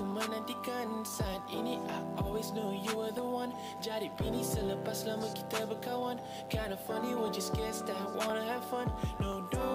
Aku 0.00 0.16
menantikan 0.16 1.04
saat 1.04 1.44
ini. 1.52 1.76
I 1.76 2.00
always 2.24 2.56
knew 2.56 2.72
you 2.72 2.96
were 2.96 3.12
the 3.12 3.20
one. 3.20 3.52
Jadi 3.84 4.08
bini 4.16 4.40
selepas 4.40 5.04
lama 5.04 5.28
kita 5.28 5.68
berkawan. 5.68 6.16
Kinda 6.48 6.80
funny, 6.88 7.12
we 7.12 7.28
just 7.28 7.52
guess 7.52 7.84
that 7.84 8.00
wanna 8.16 8.40
have 8.48 8.64
fun. 8.72 8.88
No, 9.20 9.44
no, 9.52 9.68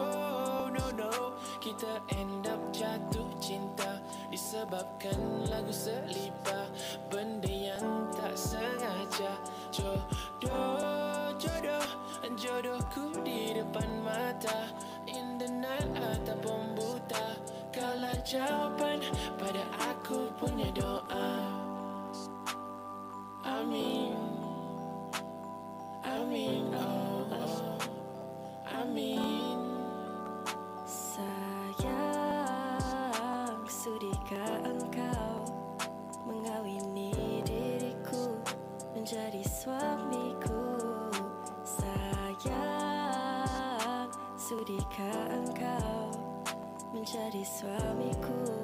no, 0.73 0.85
no. 0.97 1.37
Kita 1.61 2.01
end 2.17 2.49
up 2.49 2.57
jatuh 2.73 3.29
cinta 3.37 4.01
Disebabkan 4.33 5.45
lagu 5.45 5.69
selipa. 5.69 6.73
Benda 7.13 7.45
yang 7.45 8.09
tak 8.17 8.33
sengaja. 8.33 9.29
Jodoh, 9.69 11.37
jodoh. 11.37 11.85
Jodohku 12.33 13.21
di 13.21 13.61
depan 13.61 14.01
mata. 14.01 14.73
In 15.05 15.37
the 15.37 15.45
night 15.53 15.93
ataupun 15.93 16.73
buta 16.73 17.37
kalau 17.75 18.15
jawapan 18.23 19.03
pada 19.35 19.67
aku 19.83 20.31
punya 20.39 20.71
doa 20.71 21.43
Amin 23.43 24.15
Amin 26.07 26.71
oh, 26.71 27.27
oh. 27.35 27.75
Amin 28.71 29.59
Sayang, 30.87 31.99
sudikah 33.67 34.55
engkau 34.63 35.43
mengawini 36.23 37.43
diriku 37.43 38.39
menjadi 38.95 39.43
suamiku? 39.43 40.79
Sayang, 41.67 42.55
sudikah 44.39 45.24
menjadi 47.65 47.81
suamiku? 47.81 48.33
Cinta 48.37 48.54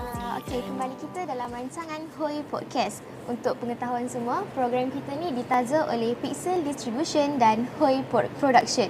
Ah, 0.00 0.40
Okey, 0.40 0.64
kembali 0.64 0.96
kita 0.96 1.28
dalam 1.28 1.52
rancangan 1.52 2.00
Hoi 2.16 2.40
Podcast. 2.48 3.04
Untuk 3.28 3.60
pengetahuan 3.60 4.08
semua, 4.08 4.48
program 4.56 4.88
kita 4.88 5.12
ni 5.20 5.36
ditaja 5.36 5.84
oleh 5.92 6.16
Pixel 6.16 6.64
Distribution 6.64 7.36
dan 7.36 7.68
Hoi 7.76 8.00
Pro- 8.08 8.32
Production. 8.40 8.88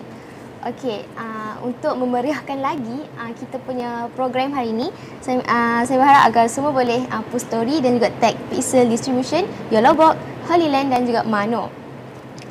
Okey, 0.63 1.03
uh, 1.19 1.59
untuk 1.67 1.99
memeriahkan 1.99 2.63
lagi 2.63 3.11
uh, 3.19 3.35
kita 3.35 3.59
punya 3.67 4.07
program 4.15 4.55
hari 4.55 4.71
ini, 4.71 4.95
saya, 5.19 5.43
uh, 5.43 5.83
saya 5.83 5.99
berharap 5.99 6.31
agar 6.31 6.47
semua 6.47 6.71
boleh 6.71 7.03
uh, 7.11 7.27
post 7.27 7.51
story 7.51 7.83
dan 7.83 7.99
juga 7.99 8.15
tag 8.23 8.39
Pixel 8.55 8.87
Distribution, 8.87 9.51
Yolobok, 9.75 10.15
Holy 10.47 10.71
Land 10.71 10.95
dan 10.95 11.11
juga 11.11 11.27
Mano. 11.27 11.75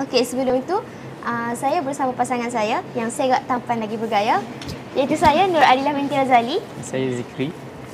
Okey, 0.04 0.28
sebelum 0.28 0.60
itu 0.60 0.84
uh, 1.24 1.56
saya 1.56 1.80
bersama 1.80 2.12
pasangan 2.12 2.52
saya 2.52 2.84
yang 2.92 3.08
saya 3.08 3.40
agak 3.40 3.48
tampan 3.48 3.88
lagi 3.88 3.96
bergaya 3.96 4.44
iaitu 4.94 5.18
saya 5.18 5.50
Nur 5.50 5.66
Adilah 5.66 5.94
binti 5.98 6.14
Razali 6.14 6.58
Saya 6.86 7.10
Zikri. 7.18 7.50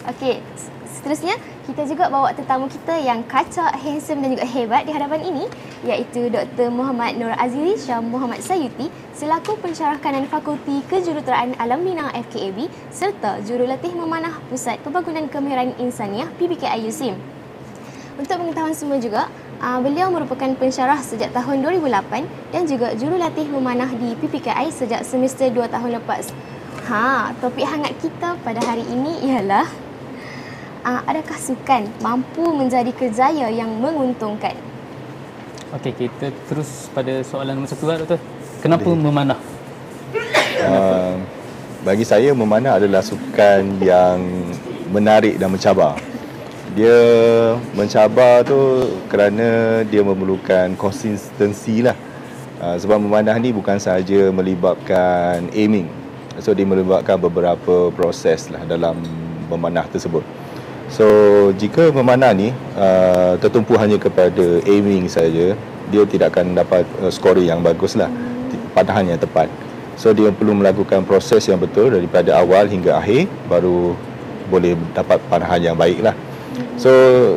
Okey, 0.08 0.44
seterusnya 0.84 1.40
kita 1.70 1.86
juga 1.86 2.10
bawa 2.10 2.34
tetamu 2.34 2.66
kita 2.66 2.98
yang 2.98 3.22
kacak, 3.30 3.72
handsome 3.78 4.26
dan 4.26 4.34
juga 4.36 4.48
hebat 4.50 4.84
di 4.84 4.92
hadapan 4.92 5.22
ini 5.22 5.46
iaitu 5.86 6.28
Dr. 6.28 6.68
Muhammad 6.74 7.16
Nur 7.16 7.32
Aziri 7.38 7.78
Shah 7.78 8.04
Muhammad 8.04 8.44
Sayuti 8.44 8.92
selaku 9.16 9.56
pensyarah 9.64 10.02
kanan 10.02 10.28
Fakulti 10.28 10.84
Kejuruteraan 10.90 11.56
Alam 11.62 11.86
Bina 11.88 12.12
FKAB 12.12 12.68
serta 12.92 13.40
jurulatih 13.46 13.96
memanah 13.96 14.42
Pusat 14.52 14.82
Pembangunan 14.84 15.30
Kemahiran 15.30 15.78
Insaniah 15.80 16.28
PBKI 16.36 16.90
USIM. 16.90 17.16
Untuk 18.20 18.36
pengetahuan 18.36 18.76
semua 18.76 19.00
juga, 19.00 19.32
uh, 19.64 19.80
beliau 19.80 20.12
merupakan 20.12 20.52
pensyarah 20.60 21.00
sejak 21.00 21.32
tahun 21.32 21.64
2008 21.64 22.28
dan 22.52 22.68
juga 22.68 22.92
jurulatih 22.92 23.48
memanah 23.48 23.88
di 23.96 24.12
PPKI 24.20 24.68
sejak 24.74 25.08
semester 25.08 25.48
2 25.48 25.70
tahun 25.72 26.04
lepas. 26.04 26.36
Ha, 26.90 27.30
topik 27.38 27.70
hangat 27.70 27.94
kita 28.02 28.34
pada 28.42 28.58
hari 28.66 28.82
ini 28.82 29.22
ialah 29.30 29.70
uh, 30.82 31.06
adakah 31.06 31.38
sukan 31.38 31.86
mampu 32.02 32.42
menjadi 32.50 32.90
kerjaya 32.90 33.46
yang 33.54 33.78
menguntungkan? 33.78 34.58
Okey, 35.78 35.94
kita 35.94 36.34
terus 36.50 36.90
pada 36.90 37.22
soalan 37.22 37.62
nombor 37.62 37.70
satu 37.70 37.86
lah, 37.86 38.02
Doktor. 38.02 38.18
Kenapa 38.66 38.90
memanah? 38.90 39.38
Uh, 40.66 41.22
bagi 41.86 42.10
saya 42.10 42.34
memanah 42.34 42.82
adalah 42.82 43.06
sukan 43.06 43.78
yang 43.86 44.50
menarik 44.90 45.38
dan 45.38 45.54
mencabar. 45.54 45.94
Dia 46.74 46.98
mencabar 47.78 48.42
tu 48.42 48.90
kerana 49.14 49.86
dia 49.86 50.02
memerlukan 50.02 50.74
konsistensi 50.74 51.86
lah. 51.86 51.94
Uh, 52.58 52.82
sebab 52.82 52.98
memanah 52.98 53.38
ni 53.38 53.54
bukan 53.54 53.78
sahaja 53.78 54.34
melibatkan 54.34 55.54
aiming. 55.54 55.99
So 56.40 56.56
dia 56.56 56.68
melibatkan 56.68 57.20
beberapa 57.20 57.92
proses 57.94 58.48
lah 58.52 58.64
dalam 58.68 59.00
memanah 59.52 59.86
tersebut. 59.88 60.24
So 60.90 61.06
jika 61.54 61.94
memanah 61.94 62.34
ni 62.34 62.50
uh, 62.74 63.38
tertumpu 63.38 63.78
hanya 63.78 64.02
kepada 64.02 64.64
aiming 64.66 65.06
saja, 65.06 65.54
dia 65.90 66.04
tidak 66.10 66.34
akan 66.34 66.58
dapat 66.58 66.84
uh, 67.04 67.14
scoring 67.14 67.48
yang 67.52 67.62
bagus 67.62 67.94
lah. 67.94 68.10
Panahan 68.74 69.14
yang 69.14 69.22
tepat. 69.22 69.52
So 70.00 70.16
dia 70.16 70.32
perlu 70.32 70.56
melakukan 70.56 71.04
proses 71.04 71.46
yang 71.46 71.60
betul 71.60 71.92
daripada 71.92 72.40
awal 72.40 72.66
hingga 72.72 72.98
akhir 72.98 73.28
baru 73.52 73.94
boleh 74.50 74.74
dapat 74.96 75.22
panahan 75.30 75.62
yang 75.62 75.78
baik 75.78 76.02
lah. 76.02 76.16
So 76.80 76.90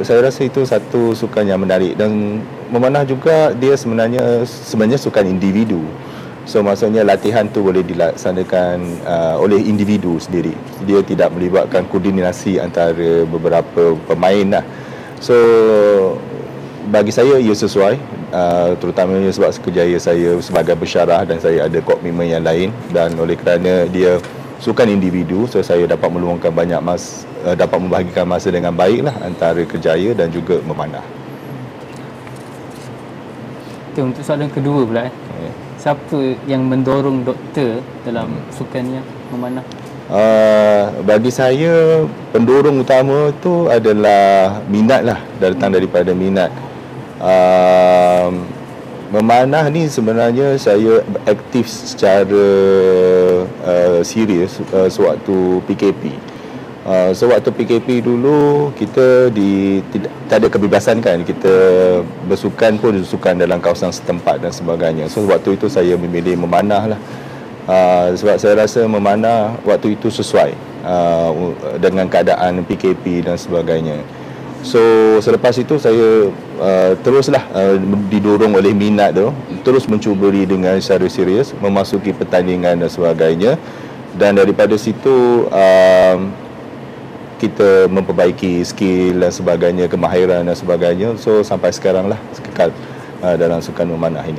saya 0.06 0.24
rasa 0.24 0.46
itu 0.46 0.62
satu 0.62 1.12
sukan 1.12 1.44
yang 1.44 1.60
menarik 1.60 1.98
dan 1.98 2.40
memanah 2.70 3.02
juga 3.04 3.52
dia 3.52 3.74
sebenarnya 3.74 4.46
sebenarnya 4.46 4.96
sukan 4.96 5.28
individu. 5.28 5.82
So 6.42 6.58
maksudnya 6.58 7.06
latihan 7.06 7.46
tu 7.46 7.62
boleh 7.62 7.86
dilaksanakan 7.86 9.06
uh, 9.06 9.36
oleh 9.38 9.62
individu 9.62 10.18
sendiri. 10.18 10.50
Dia 10.82 10.98
tidak 11.06 11.30
melibatkan 11.30 11.86
koordinasi 11.86 12.58
antara 12.58 13.22
beberapa 13.22 13.94
pemain 14.10 14.58
lah. 14.58 14.64
So 15.22 15.38
bagi 16.90 17.14
saya 17.14 17.38
ia 17.38 17.54
sesuai 17.54 17.94
uh, 18.34 18.74
terutamanya 18.74 19.30
sebab 19.30 19.54
kerjaya 19.62 19.94
saya 20.02 20.34
sebagai 20.42 20.74
pensyarah 20.74 21.22
dan 21.22 21.38
saya 21.38 21.70
ada 21.70 21.78
komitmen 21.78 22.26
yang 22.26 22.42
lain 22.42 22.74
dan 22.90 23.14
oleh 23.14 23.38
kerana 23.38 23.86
dia 23.86 24.18
sukan 24.58 24.90
individu 24.90 25.46
so 25.46 25.62
saya 25.62 25.86
dapat 25.86 26.10
meluangkan 26.10 26.50
banyak 26.50 26.82
mas 26.82 27.22
uh, 27.46 27.54
dapat 27.54 27.78
membahagikan 27.78 28.26
masa 28.26 28.50
dengan 28.50 28.74
baik 28.74 29.06
lah 29.06 29.14
antara 29.22 29.62
kerjaya 29.62 30.10
dan 30.10 30.26
juga 30.34 30.58
memanah. 30.66 31.06
Okay, 33.92 34.02
untuk 34.02 34.24
soalan 34.24 34.48
kedua 34.48 34.88
pula 34.88 35.02
eh. 35.06 35.14
Siapa 35.82 36.38
yang 36.46 36.70
mendorong 36.70 37.26
doktor 37.26 37.82
dalam 38.06 38.30
sukannya 38.54 39.02
memanah? 39.34 39.66
Uh, 40.06 40.94
bagi 41.02 41.34
saya 41.34 42.06
pendorong 42.30 42.86
utama 42.86 43.34
tu 43.42 43.66
adalah 43.66 44.62
minat 44.70 45.02
lah 45.02 45.18
datang 45.42 45.74
daripada 45.74 46.14
minat. 46.14 46.54
Uh, 47.18 48.30
memanah 49.10 49.66
ni 49.74 49.90
sebenarnya 49.90 50.54
saya 50.54 51.02
aktif 51.26 51.66
secara 51.66 52.46
uh, 53.66 53.98
serius 54.06 54.62
uh, 54.70 54.86
sewaktu 54.86 55.66
PKP 55.66 56.14
uh, 56.86 57.10
sewaktu 57.14 57.50
PKP 57.54 58.02
dulu 58.02 58.70
kita 58.74 59.30
di 59.30 59.82
tidak 59.90 60.12
tak 60.26 60.36
ada 60.42 60.48
kebebasan 60.48 60.98
kan 61.04 61.20
kita 61.22 61.54
bersukan 62.26 62.78
pun 62.80 63.02
bersukan 63.02 63.34
dalam 63.36 63.58
kawasan 63.60 63.92
setempat 63.92 64.42
dan 64.42 64.52
sebagainya. 64.54 65.06
So 65.12 65.26
waktu 65.28 65.60
itu 65.60 65.68
saya 65.68 65.94
memilih 65.94 66.40
memanah 66.40 66.96
lah. 66.96 67.00
Uh, 67.62 68.10
sebab 68.18 68.42
saya 68.42 68.58
rasa 68.58 68.82
memanah 68.90 69.54
waktu 69.62 69.94
itu 69.94 70.10
sesuai 70.10 70.50
uh, 70.82 71.30
dengan 71.78 72.10
keadaan 72.10 72.66
PKP 72.66 73.22
dan 73.22 73.38
sebagainya. 73.38 74.02
So 74.62 74.78
selepas 75.18 75.58
itu 75.58 75.74
saya 75.78 76.30
uh, 76.62 76.92
teruslah 77.02 77.42
uh, 77.50 77.74
didorong 78.10 78.54
oleh 78.54 78.70
minat 78.70 79.14
tu 79.14 79.34
terus 79.66 79.90
mencuburi 79.90 80.46
dengan 80.46 80.78
secara 80.78 81.06
serius 81.10 81.50
memasuki 81.58 82.14
pertandingan 82.14 82.78
dan 82.82 82.90
sebagainya. 82.90 83.58
Dan 84.12 84.36
daripada 84.36 84.76
situ 84.76 85.48
uh, 85.48 85.91
kita 87.42 87.90
memperbaiki 87.90 88.62
skill 88.62 89.18
dan 89.18 89.34
sebagainya, 89.34 89.90
kemahiran 89.90 90.46
dan 90.46 90.54
sebagainya. 90.54 91.18
So 91.18 91.42
sampai 91.42 91.74
sekarang 91.74 92.06
lah 92.06 92.18
kekal 92.38 92.70
uh, 93.18 93.34
dalam 93.34 93.58
sukan 93.58 93.90
memanah 93.90 94.22
ini. 94.22 94.38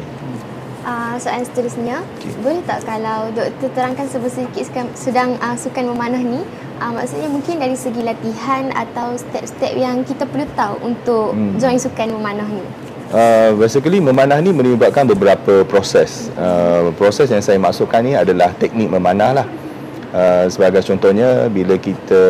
Uh, 0.83 1.15
soalan 1.15 1.47
seterusnya, 1.47 2.03
okay. 2.19 2.31
boleh 2.43 2.59
tak 2.67 2.83
kalau 2.83 3.31
doktor 3.31 3.71
terangkan 3.71 4.03
sedikit 4.07 4.67
sedang 4.99 5.39
uh, 5.39 5.55
sukan 5.55 5.95
memanah 5.95 6.19
ni, 6.19 6.43
uh, 6.83 6.91
maksudnya 6.91 7.31
mungkin 7.31 7.55
dari 7.55 7.71
segi 7.79 8.03
latihan 8.03 8.67
atau 8.75 9.15
step-step 9.15 9.79
yang 9.79 10.03
kita 10.03 10.27
perlu 10.27 10.43
tahu 10.59 10.75
untuk 10.83 11.39
hmm. 11.39 11.55
join 11.55 11.79
sukan 11.79 12.19
memanah 12.19 12.47
ni? 12.51 12.63
Uh, 13.15 13.55
basically 13.55 14.03
memanah 14.03 14.43
ni 14.43 14.51
melibatkan 14.51 15.07
beberapa 15.07 15.63
proses. 15.63 16.27
Uh, 16.35 16.91
proses 16.99 17.31
yang 17.31 17.39
saya 17.39 17.55
maksudkan 17.55 18.03
ni 18.03 18.19
adalah 18.19 18.51
teknik 18.51 18.91
memanah 18.91 19.39
lah. 19.39 19.47
Uh, 20.11 20.45
sebagai 20.51 20.83
contohnya 20.83 21.47
bila 21.47 21.79
kita 21.79 22.21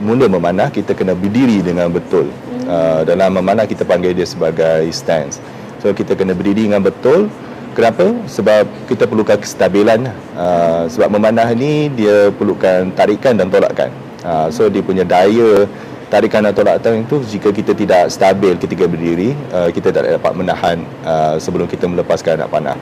mula 0.00 0.26
memanah 0.26 0.72
kita 0.72 0.96
kena 0.96 1.12
berdiri 1.12 1.60
dengan 1.60 1.92
betul. 1.92 2.32
Uh, 2.64 3.04
dalam 3.04 3.36
memanah 3.36 3.68
kita 3.68 3.84
panggil 3.84 4.16
dia 4.16 4.24
sebagai 4.24 4.88
stance. 4.90 5.38
So 5.84 5.92
kita 5.92 6.16
kena 6.16 6.32
berdiri 6.32 6.66
dengan 6.72 6.82
betul. 6.82 7.28
Kenapa? 7.76 8.10
Sebab 8.26 8.66
kita 8.90 9.06
perlukan 9.06 9.38
kestabilan. 9.38 10.10
Uh, 10.34 10.90
sebab 10.90 11.12
memanah 11.12 11.46
ni 11.54 11.92
dia 11.92 12.32
perlukan 12.34 12.90
tarikan 12.96 13.38
dan 13.38 13.52
tolakan. 13.52 13.92
Uh, 14.24 14.48
so 14.52 14.66
dia 14.68 14.82
punya 14.84 15.06
daya 15.06 15.64
tarikan 16.10 16.42
atau 16.42 16.66
tolakkan 16.66 17.06
itu 17.06 17.22
jika 17.22 17.54
kita 17.54 17.72
tidak 17.72 18.10
stabil 18.10 18.58
ketika 18.58 18.84
berdiri 18.90 19.30
uh, 19.54 19.70
kita 19.70 19.94
tak 19.94 20.10
dapat 20.18 20.32
menahan 20.34 20.82
uh, 21.06 21.38
sebelum 21.38 21.70
kita 21.70 21.86
melepaskan 21.86 22.42
anak 22.42 22.50
panah 22.50 22.76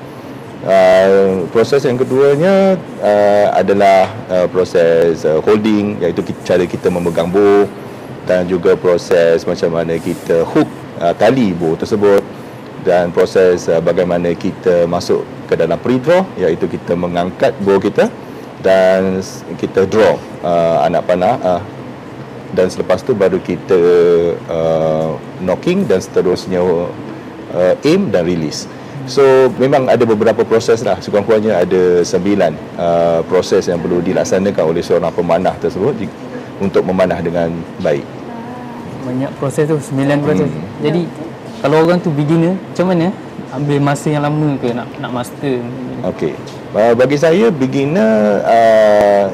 uh, 0.68 1.48
proses 1.50 1.80
yang 1.88 1.96
keduanya 1.96 2.76
uh, 3.00 3.46
adalah 3.56 4.12
uh, 4.28 4.46
proses 4.52 5.24
uh, 5.24 5.40
holding 5.40 5.96
iaitu 6.04 6.20
cara 6.44 6.68
kita 6.68 6.92
memegang 6.92 7.32
bow 7.32 7.64
dan 8.28 8.44
juga 8.44 8.76
proses 8.76 9.48
macam 9.48 9.72
mana 9.72 9.96
kita 9.96 10.44
hook 10.44 10.68
uh, 11.00 11.16
tali 11.16 11.56
bow 11.56 11.72
tersebut 11.74 12.20
dan 12.84 13.10
proses 13.10 13.66
uh, 13.66 13.80
bagaimana 13.80 14.36
kita 14.36 14.84
masuk 14.84 15.24
ke 15.48 15.56
dalam 15.56 15.80
pre-draw 15.80 16.28
iaitu 16.36 16.68
kita 16.68 16.92
mengangkat 16.92 17.56
bow 17.64 17.80
kita 17.80 18.12
dan 18.60 19.24
kita 19.56 19.88
draw 19.88 20.20
uh, 20.44 20.84
anak 20.84 21.08
panah 21.08 21.36
uh, 21.40 21.62
dan 22.52 22.72
selepas 22.72 23.04
tu 23.04 23.12
baru 23.12 23.40
kita 23.40 23.80
uh, 24.48 25.20
knocking 25.44 25.84
dan 25.84 26.00
seterusnya 26.00 26.60
uh, 26.64 27.74
aim 27.84 28.08
dan 28.08 28.24
release. 28.24 28.64
So 29.08 29.48
memang 29.56 29.88
ada 29.88 30.04
beberapa 30.04 30.44
proses 30.44 30.84
lah 30.84 31.00
sekurang-kurangnya 31.00 31.64
ada 31.64 32.04
sembilan 32.04 32.52
uh, 32.76 33.20
proses 33.24 33.64
yang 33.64 33.80
perlu 33.80 34.04
dilaksanakan 34.04 34.64
oleh 34.68 34.84
seorang 34.84 35.08
pemanah 35.16 35.56
tersebut 35.56 35.96
di, 35.96 36.06
untuk 36.60 36.84
memanah 36.84 37.16
dengan 37.24 37.48
baik. 37.80 38.04
Banyak 39.08 39.32
proses 39.40 39.64
tu, 39.64 39.80
sembilan 39.80 40.16
proses. 40.20 40.52
Hmm. 40.52 40.84
Jadi 40.84 41.02
kalau 41.64 41.88
orang 41.88 41.98
tu 42.04 42.12
beginner, 42.12 42.54
macam 42.54 42.86
mana? 42.92 43.08
Ambil 43.48 43.80
masa 43.80 44.12
yang 44.12 44.28
lama 44.28 44.60
ke 44.60 44.76
nak 44.76 44.86
nak 45.00 45.10
master? 45.10 45.56
Okey. 46.12 46.36
Uh, 46.76 46.92
bagi 46.92 47.16
saya 47.16 47.48
beginner 47.48 48.44
uh, 48.44 49.32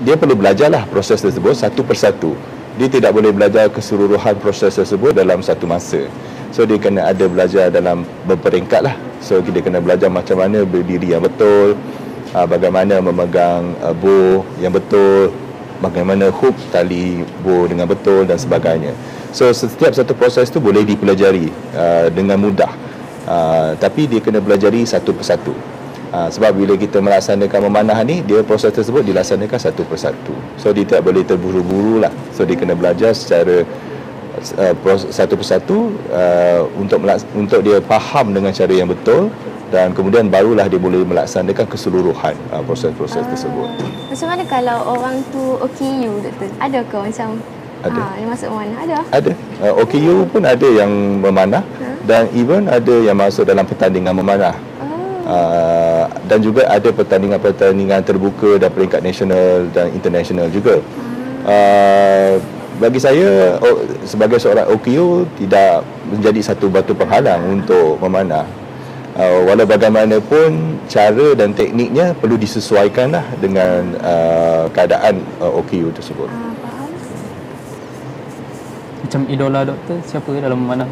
dia 0.00 0.16
perlu 0.16 0.32
belajarlah 0.32 0.88
proses 0.88 1.20
tersebut 1.20 1.52
satu 1.52 1.84
persatu. 1.84 2.32
Dia 2.80 2.88
tidak 2.88 3.12
boleh 3.12 3.30
belajar 3.30 3.68
keseluruhan 3.68 4.34
proses 4.40 4.74
tersebut 4.74 5.12
dalam 5.12 5.44
satu 5.44 5.68
masa. 5.68 6.08
So 6.54 6.62
dia 6.62 6.78
kena 6.78 7.10
ada 7.10 7.26
belajar 7.26 7.66
dalam 7.74 8.06
berperingkat 8.30 8.86
lah. 8.86 8.94
So 9.18 9.42
kita 9.42 9.58
kena 9.58 9.82
belajar 9.82 10.06
macam 10.06 10.38
mana 10.38 10.62
berdiri 10.62 11.10
yang 11.10 11.26
betul, 11.26 11.74
ah, 12.30 12.46
bagaimana 12.46 13.02
memegang 13.02 13.74
ah, 13.82 13.90
bow 13.90 14.46
yang 14.62 14.70
betul, 14.70 15.34
bagaimana 15.82 16.30
hook 16.30 16.54
tali 16.70 17.26
bow 17.42 17.66
dengan 17.66 17.90
betul 17.90 18.22
dan 18.22 18.38
sebagainya. 18.38 18.94
So 19.34 19.50
setiap 19.50 19.98
satu 19.98 20.14
proses 20.14 20.46
tu 20.46 20.62
boleh 20.62 20.86
dipelajari 20.86 21.50
uh, 21.74 22.06
dengan 22.14 22.38
mudah. 22.38 22.70
Uh, 23.26 23.74
tapi 23.82 24.06
dia 24.06 24.22
kena 24.22 24.38
belajari 24.38 24.86
satu 24.86 25.10
persatu. 25.10 25.50
Ha, 26.14 26.30
sebab 26.30 26.54
bila 26.54 26.78
kita 26.78 27.02
melaksanakan 27.02 27.66
memanah 27.66 27.98
ni, 28.06 28.22
dia 28.22 28.46
proses 28.46 28.70
tersebut 28.70 29.02
dilaksanakan 29.02 29.58
satu 29.58 29.82
persatu. 29.82 30.30
So 30.62 30.70
dia 30.70 30.86
tak 30.86 31.02
boleh 31.02 31.26
terburu-buru 31.26 32.06
lah. 32.06 32.14
So 32.30 32.46
dia 32.46 32.54
kena 32.54 32.78
belajar 32.78 33.10
secara 33.18 33.66
uh, 34.38 34.98
satu 35.10 35.34
persatu 35.38 35.94
uh, 36.10 36.66
untuk 36.78 37.02
untuk 37.34 37.60
dia 37.62 37.78
faham 37.84 38.34
dengan 38.34 38.50
cara 38.50 38.72
yang 38.72 38.90
betul 38.90 39.30
dan 39.72 39.90
kemudian 39.90 40.30
barulah 40.30 40.70
dia 40.70 40.78
boleh 40.78 41.02
melaksanakan 41.02 41.66
keseluruhan 41.66 42.34
uh, 42.54 42.62
proses-proses 42.62 43.22
uh, 43.22 43.28
tersebut. 43.30 43.68
Macam 44.10 44.26
mana 44.30 44.42
kalau 44.46 44.78
orang 44.94 45.18
tu 45.34 45.58
OKU 45.58 46.22
doktor? 46.22 46.48
Ada 46.62 46.80
ke 46.86 46.96
macam 46.98 47.28
ada. 47.84 48.00
Ha, 48.00 48.16
yang 48.16 48.30
masuk 48.32 48.48
memanah 48.48 48.78
ada? 48.80 48.96
Ada. 49.12 49.32
Uh, 49.60 49.74
OKU 49.84 50.14
pun 50.32 50.42
ada 50.46 50.68
yang 50.68 50.90
memanah 51.20 51.60
huh? 51.60 51.94
dan 52.08 52.30
even 52.32 52.64
ada 52.70 52.94
yang 53.04 53.16
masuk 53.18 53.44
dalam 53.44 53.66
pertandingan 53.68 54.16
memanah. 54.16 54.56
Uh, 55.24 56.04
dan 56.28 56.44
juga 56.44 56.68
ada 56.68 56.92
pertandingan-pertandingan 56.92 58.04
terbuka 58.04 58.60
dan 58.60 58.68
peringkat 58.68 59.00
nasional 59.00 59.64
dan 59.72 59.88
international 59.96 60.52
juga. 60.52 60.84
Uh, 61.48 62.36
bagi 62.82 62.98
saya 62.98 63.54
oh, 63.62 63.86
sebagai 64.02 64.42
seorang 64.42 64.66
OKU 64.70 65.26
tidak 65.38 65.86
menjadi 66.10 66.40
satu 66.42 66.66
batu 66.66 66.92
penghalang 66.94 67.62
untuk 67.62 67.98
memanah. 68.02 68.46
Uh, 69.14 69.46
walau 69.46 69.62
bagaimanapun 69.62 70.82
cara 70.90 71.38
dan 71.38 71.54
tekniknya 71.54 72.18
perlu 72.18 72.34
disesuaikan 72.34 73.14
lah 73.14 73.22
dengan 73.38 73.94
uh, 74.02 74.66
keadaan 74.74 75.22
uh, 75.38 75.54
OKU 75.62 75.94
tersebut. 75.94 76.26
Macam 79.06 79.20
idola 79.30 79.62
doktor 79.62 80.02
siapa 80.02 80.34
dalam 80.34 80.58
memanah? 80.58 80.90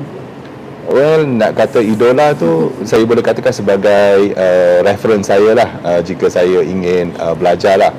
Well, 0.87 1.27
nak 1.27 1.59
kata 1.59 1.83
idola 1.83 2.31
tu 2.35 2.71
saya 2.87 3.03
boleh 3.03 3.23
katakan 3.23 3.51
sebagai 3.51 4.35
uh, 4.39 4.87
reference 4.87 5.27
saya 5.27 5.55
lah 5.59 5.71
uh, 5.83 6.01
jika 6.03 6.31
saya 6.31 6.63
ingin 6.63 7.11
uh, 7.19 7.35
belajar 7.35 7.75
lah. 7.75 7.91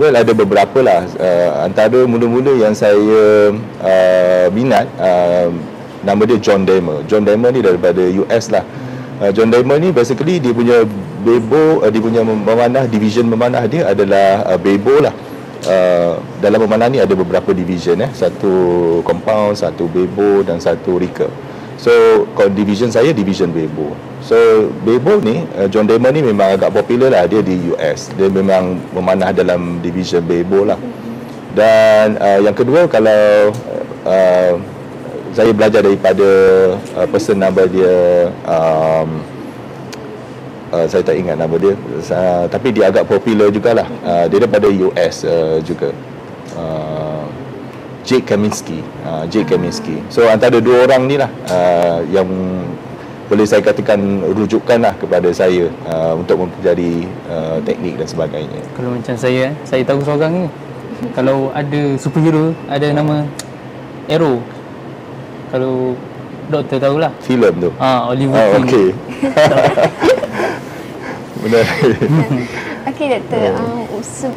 Well, 0.00 0.16
ada 0.16 0.32
beberapa 0.32 0.80
lah. 0.80 1.04
Uh, 1.12 1.68
antara 1.68 2.08
mula-mula 2.08 2.56
yang 2.56 2.72
saya 2.72 3.52
uh, 3.84 4.48
minat, 4.48 4.88
uh, 4.96 5.52
nama 6.00 6.24
dia 6.24 6.40
John 6.40 6.64
Damer. 6.64 7.04
John 7.04 7.28
Damer 7.28 7.52
ni 7.52 7.60
daripada 7.60 8.00
US 8.24 8.48
lah. 8.48 8.64
Uh, 9.20 9.28
John 9.36 9.52
Damer 9.52 9.76
ni 9.76 9.92
basically 9.92 10.40
dia 10.40 10.56
punya 10.56 10.88
bebo, 11.20 11.84
uh, 11.84 11.90
dia 11.92 12.00
punya 12.00 12.24
memanah, 12.24 12.88
division 12.88 13.28
memanah 13.28 13.68
dia 13.68 13.92
adalah 13.92 14.48
uh, 14.48 14.56
bebo 14.56 15.04
lah. 15.04 15.12
Uh, 15.68 16.16
dalam 16.40 16.64
memanah 16.64 16.88
ni 16.88 16.96
ada 16.96 17.12
beberapa 17.12 17.52
division 17.52 18.00
eh. 18.00 18.08
Satu 18.16 19.04
compound, 19.04 19.60
satu 19.60 19.84
bebo 19.84 20.40
dan 20.40 20.64
satu 20.64 20.96
recurve. 20.96 21.49
So 21.80 22.28
kalau 22.36 22.52
division 22.52 22.92
saya 22.92 23.08
division 23.16 23.48
Bebo. 23.56 23.96
So 24.20 24.68
Bebo 24.84 25.16
ni 25.24 25.48
uh, 25.56 25.64
John 25.72 25.88
Damon 25.88 26.12
ni 26.12 26.20
memang 26.20 26.60
agak 26.60 26.76
popular 26.76 27.08
lah 27.08 27.24
dia 27.24 27.40
di 27.40 27.56
US. 27.72 28.12
Dia 28.20 28.28
memang 28.28 28.76
memanah 28.92 29.32
dalam 29.32 29.80
division 29.80 30.20
Bebo 30.20 30.68
lah. 30.68 30.76
Dan 31.56 32.20
uh, 32.20 32.44
yang 32.44 32.52
kedua 32.52 32.84
kalau 32.84 33.48
uh, 34.04 34.54
saya 35.32 35.56
belajar 35.56 35.80
daripada 35.80 36.28
uh, 37.00 37.06
person 37.08 37.40
nama 37.40 37.64
dia 37.64 38.28
um, 38.44 39.08
uh, 40.76 40.84
saya 40.84 41.00
tak 41.00 41.16
ingat 41.16 41.40
nama 41.40 41.54
dia 41.56 41.72
uh, 42.12 42.44
tapi 42.52 42.76
dia 42.76 42.92
agak 42.92 43.08
popular 43.08 43.48
jugalah. 43.48 43.88
Uh, 44.04 44.28
dia 44.28 44.36
daripada 44.36 44.68
US 44.68 45.24
uh, 45.24 45.64
juga. 45.64 45.96
Uh, 46.60 46.89
Jake 48.04 48.24
Kaminsky. 48.24 48.80
Uh, 49.04 49.24
Jake 49.28 49.48
Kaminsky. 49.48 50.00
So 50.08 50.28
antara 50.28 50.60
dua 50.60 50.88
orang 50.88 51.08
ni 51.08 51.16
lah 51.20 51.28
uh, 51.48 52.00
yang 52.08 52.28
boleh 53.30 53.46
saya 53.46 53.62
katakan 53.62 54.26
rujukan 54.34 54.82
lah 54.82 54.90
kepada 54.98 55.30
saya 55.30 55.70
uh, 55.86 56.18
untuk 56.18 56.42
mempelajari 56.42 57.06
uh, 57.30 57.62
teknik 57.62 57.94
dan 57.94 58.08
sebagainya. 58.10 58.60
Kalau 58.74 58.98
macam 58.98 59.14
saya, 59.14 59.54
saya 59.62 59.86
tahu 59.86 60.02
seorang 60.02 60.32
ni. 60.34 60.46
Kalau 61.14 61.54
ada 61.54 61.96
superhero, 61.96 62.52
ada 62.66 62.90
nama 62.90 63.22
Arrow. 64.10 64.42
Kalau 65.54 65.94
doktor 66.50 66.82
tahulah. 66.82 67.14
Filem 67.22 67.54
tu. 67.62 67.70
Ah, 67.78 68.10
Oliver 68.10 68.34
oh, 68.34 68.66
King. 68.66 68.66
Okey. 68.66 68.88
Benar. 71.46 71.64
Okey 72.90 73.06
doktor, 73.14 73.54
uh, 73.54 73.86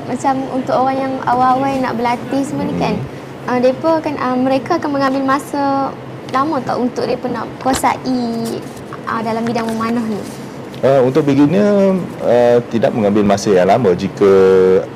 macam 0.05 0.33
untuk 0.53 0.75
orang 0.77 0.97
yang 1.01 1.13
awal-awal 1.25 1.73
nak 1.81 1.97
berlatih 1.97 2.45
semua 2.45 2.69
ni 2.69 2.77
kan, 2.77 2.93
hmm 2.93 3.12
uh, 3.47 3.57
mereka 3.59 3.89
akan 3.99 4.13
uh, 4.19 4.37
mereka 4.37 4.71
akan 4.79 4.89
mengambil 4.91 5.23
masa 5.23 5.91
lama 6.33 6.57
tak 6.65 6.77
untuk 6.81 7.05
mereka 7.05 7.27
nak 7.29 7.45
kuasai 7.61 8.17
uh, 9.05 9.21
dalam 9.21 9.43
bidang 9.45 9.67
memanah 9.69 10.03
ni? 10.03 10.21
Uh, 10.83 10.99
untuk 11.07 11.23
beginner 11.23 11.95
uh, 12.19 12.59
tidak 12.67 12.91
mengambil 12.91 13.23
masa 13.23 13.55
yang 13.55 13.71
lama 13.71 13.95
jika 13.95 14.31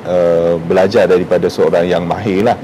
uh, 0.04 0.60
belajar 0.68 1.08
daripada 1.08 1.48
seorang 1.48 1.88
yang 1.88 2.04
mahir 2.04 2.44
lah. 2.44 2.56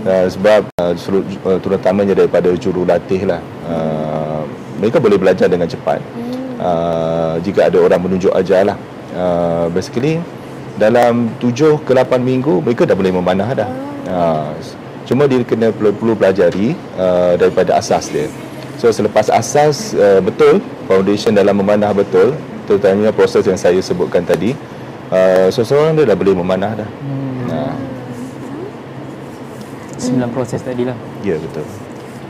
Uh, 0.00 0.26
sebab 0.32 0.64
uh, 0.80 0.96
uh, 1.44 1.58
terutamanya 1.60 2.16
daripada 2.16 2.48
jurulatih 2.56 3.28
lah. 3.28 3.40
Uh, 3.68 4.48
mereka 4.80 4.96
boleh 4.96 5.20
belajar 5.20 5.44
dengan 5.44 5.68
cepat. 5.68 6.00
Mm. 6.16 6.56
uh, 6.56 7.34
jika 7.44 7.68
ada 7.68 7.78
orang 7.84 8.00
menunjuk 8.00 8.32
ajar 8.32 8.72
lah. 8.72 8.78
Uh, 9.12 9.68
basically 9.76 10.22
dalam 10.80 11.28
7 11.36 11.84
ke 11.84 11.92
8 11.92 12.16
minggu 12.16 12.64
mereka 12.64 12.88
dah 12.88 12.96
boleh 12.96 13.12
memanah 13.12 13.52
dah. 13.52 13.68
Uh, 14.08 14.56
Cuma 15.10 15.26
dia 15.26 15.42
kena 15.42 15.74
perlu, 15.74 15.90
perlu 15.90 16.14
pelajari 16.14 16.78
uh, 16.94 17.34
daripada 17.34 17.74
asas 17.82 18.06
dia. 18.14 18.30
So 18.78 18.94
selepas 18.94 19.26
asas 19.26 19.90
uh, 19.98 20.22
betul, 20.22 20.62
foundation 20.86 21.34
dalam 21.34 21.58
memanah 21.58 21.90
betul, 21.90 22.38
terutamanya 22.70 23.10
proses 23.10 23.42
yang 23.42 23.58
saya 23.58 23.82
sebutkan 23.82 24.22
tadi, 24.22 24.54
uh, 25.10 25.50
seseorang 25.50 25.98
dia 25.98 26.06
dah 26.06 26.14
boleh 26.14 26.38
memanah 26.38 26.86
dah. 26.86 26.90
Hmm. 27.02 27.50
Uh, 27.50 27.74
Sembilan 29.98 30.30
proses 30.30 30.62
tadi 30.62 30.86
lah. 30.86 30.94
ya 31.26 31.34
betul. 31.42 31.66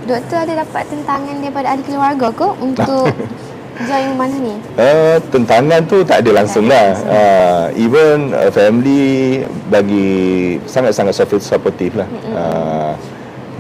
Doktor 0.09 0.49
ada 0.49 0.65
dapat 0.65 0.89
tentangan 0.89 1.37
daripada 1.37 1.77
ahli 1.77 1.85
keluarga 1.85 2.33
ke 2.33 2.49
untuk 2.65 3.13
join 3.79 4.13
memanah 4.13 4.39
ni? 4.41 4.55
Uh, 4.77 5.17
tentangan 5.31 5.81
tu 5.87 6.03
tak 6.05 6.27
ada 6.27 6.31
langsung 6.43 6.67
lah. 6.69 6.97
Uh, 7.07 7.65
even 7.79 8.35
uh, 8.35 8.51
family 8.53 9.43
bagi 9.73 10.09
sangat-sangat 10.67 11.15
support- 11.17 11.45
supportive 11.45 11.95
lah. 11.99 12.09
Uh, 12.31 12.93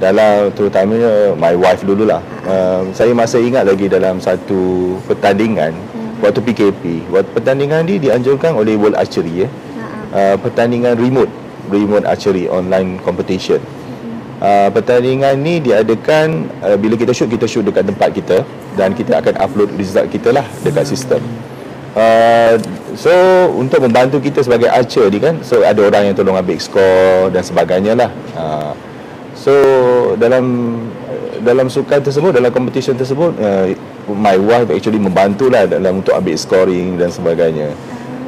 dalam 0.00 0.48
terutamanya 0.56 1.36
my 1.36 1.52
wife 1.52 1.84
dululah. 1.84 2.24
Uh, 2.48 2.88
saya 2.96 3.12
masih 3.12 3.44
ingat 3.44 3.68
lagi 3.68 3.86
dalam 3.86 4.16
satu 4.20 4.96
pertandingan 5.04 5.76
waktu 6.24 6.40
PKP. 6.40 7.04
Waktu 7.12 7.30
pertandingan 7.36 7.84
ni 7.84 8.00
dianjurkan 8.00 8.56
oleh 8.56 8.76
World 8.80 8.96
Archery 8.96 9.44
ya. 9.44 9.48
Uh, 10.10 10.34
pertandingan 10.40 10.98
remote, 10.98 11.30
remote 11.70 12.02
archery 12.02 12.50
online 12.50 12.98
competition. 13.06 13.62
Uh, 14.40 14.72
pertandingan 14.72 15.36
ni 15.36 15.60
diadakan 15.60 16.48
uh, 16.64 16.72
bila 16.80 16.96
kita 16.96 17.12
shoot 17.12 17.28
kita 17.28 17.44
shoot 17.44 17.60
dekat 17.60 17.84
tempat 17.84 18.08
kita 18.08 18.40
dan 18.72 18.96
kita 18.96 19.20
akan 19.20 19.36
upload 19.36 19.68
result 19.76 20.08
kita 20.08 20.32
lah 20.32 20.48
dekat 20.64 20.88
sistem. 20.88 21.20
Uh, 21.92 22.56
so 22.96 23.12
untuk 23.52 23.84
membantu 23.84 24.16
kita 24.16 24.40
sebagai 24.40 24.72
archer 24.72 25.12
ni 25.12 25.20
kan 25.20 25.44
so 25.44 25.60
ada 25.60 25.84
orang 25.84 26.08
yang 26.08 26.16
tolong 26.16 26.40
ambil 26.40 26.56
skor 26.56 27.28
dan 27.28 27.44
sebagainya 27.44 27.92
lah. 27.92 28.10
Uh, 28.32 28.72
so 29.36 29.52
dalam 30.16 30.72
dalam 31.44 31.68
sukan 31.68 32.00
tersebut 32.00 32.32
dalam 32.32 32.48
competition 32.48 32.96
tersebut 32.96 33.36
uh, 33.44 33.68
my 34.08 34.40
wife 34.40 34.72
actually 34.72 34.96
membantulah 34.96 35.68
dalam 35.68 36.00
untuk 36.00 36.16
ambil 36.16 36.32
scoring 36.40 36.96
dan 36.96 37.12
sebagainya. 37.12 37.76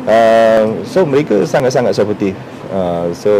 Uh, 0.04 0.76
so 0.84 1.08
mereka 1.08 1.48
sangat-sangat 1.48 1.96
supportive. 1.96 2.36
Uh, 2.68 3.08
so 3.16 3.32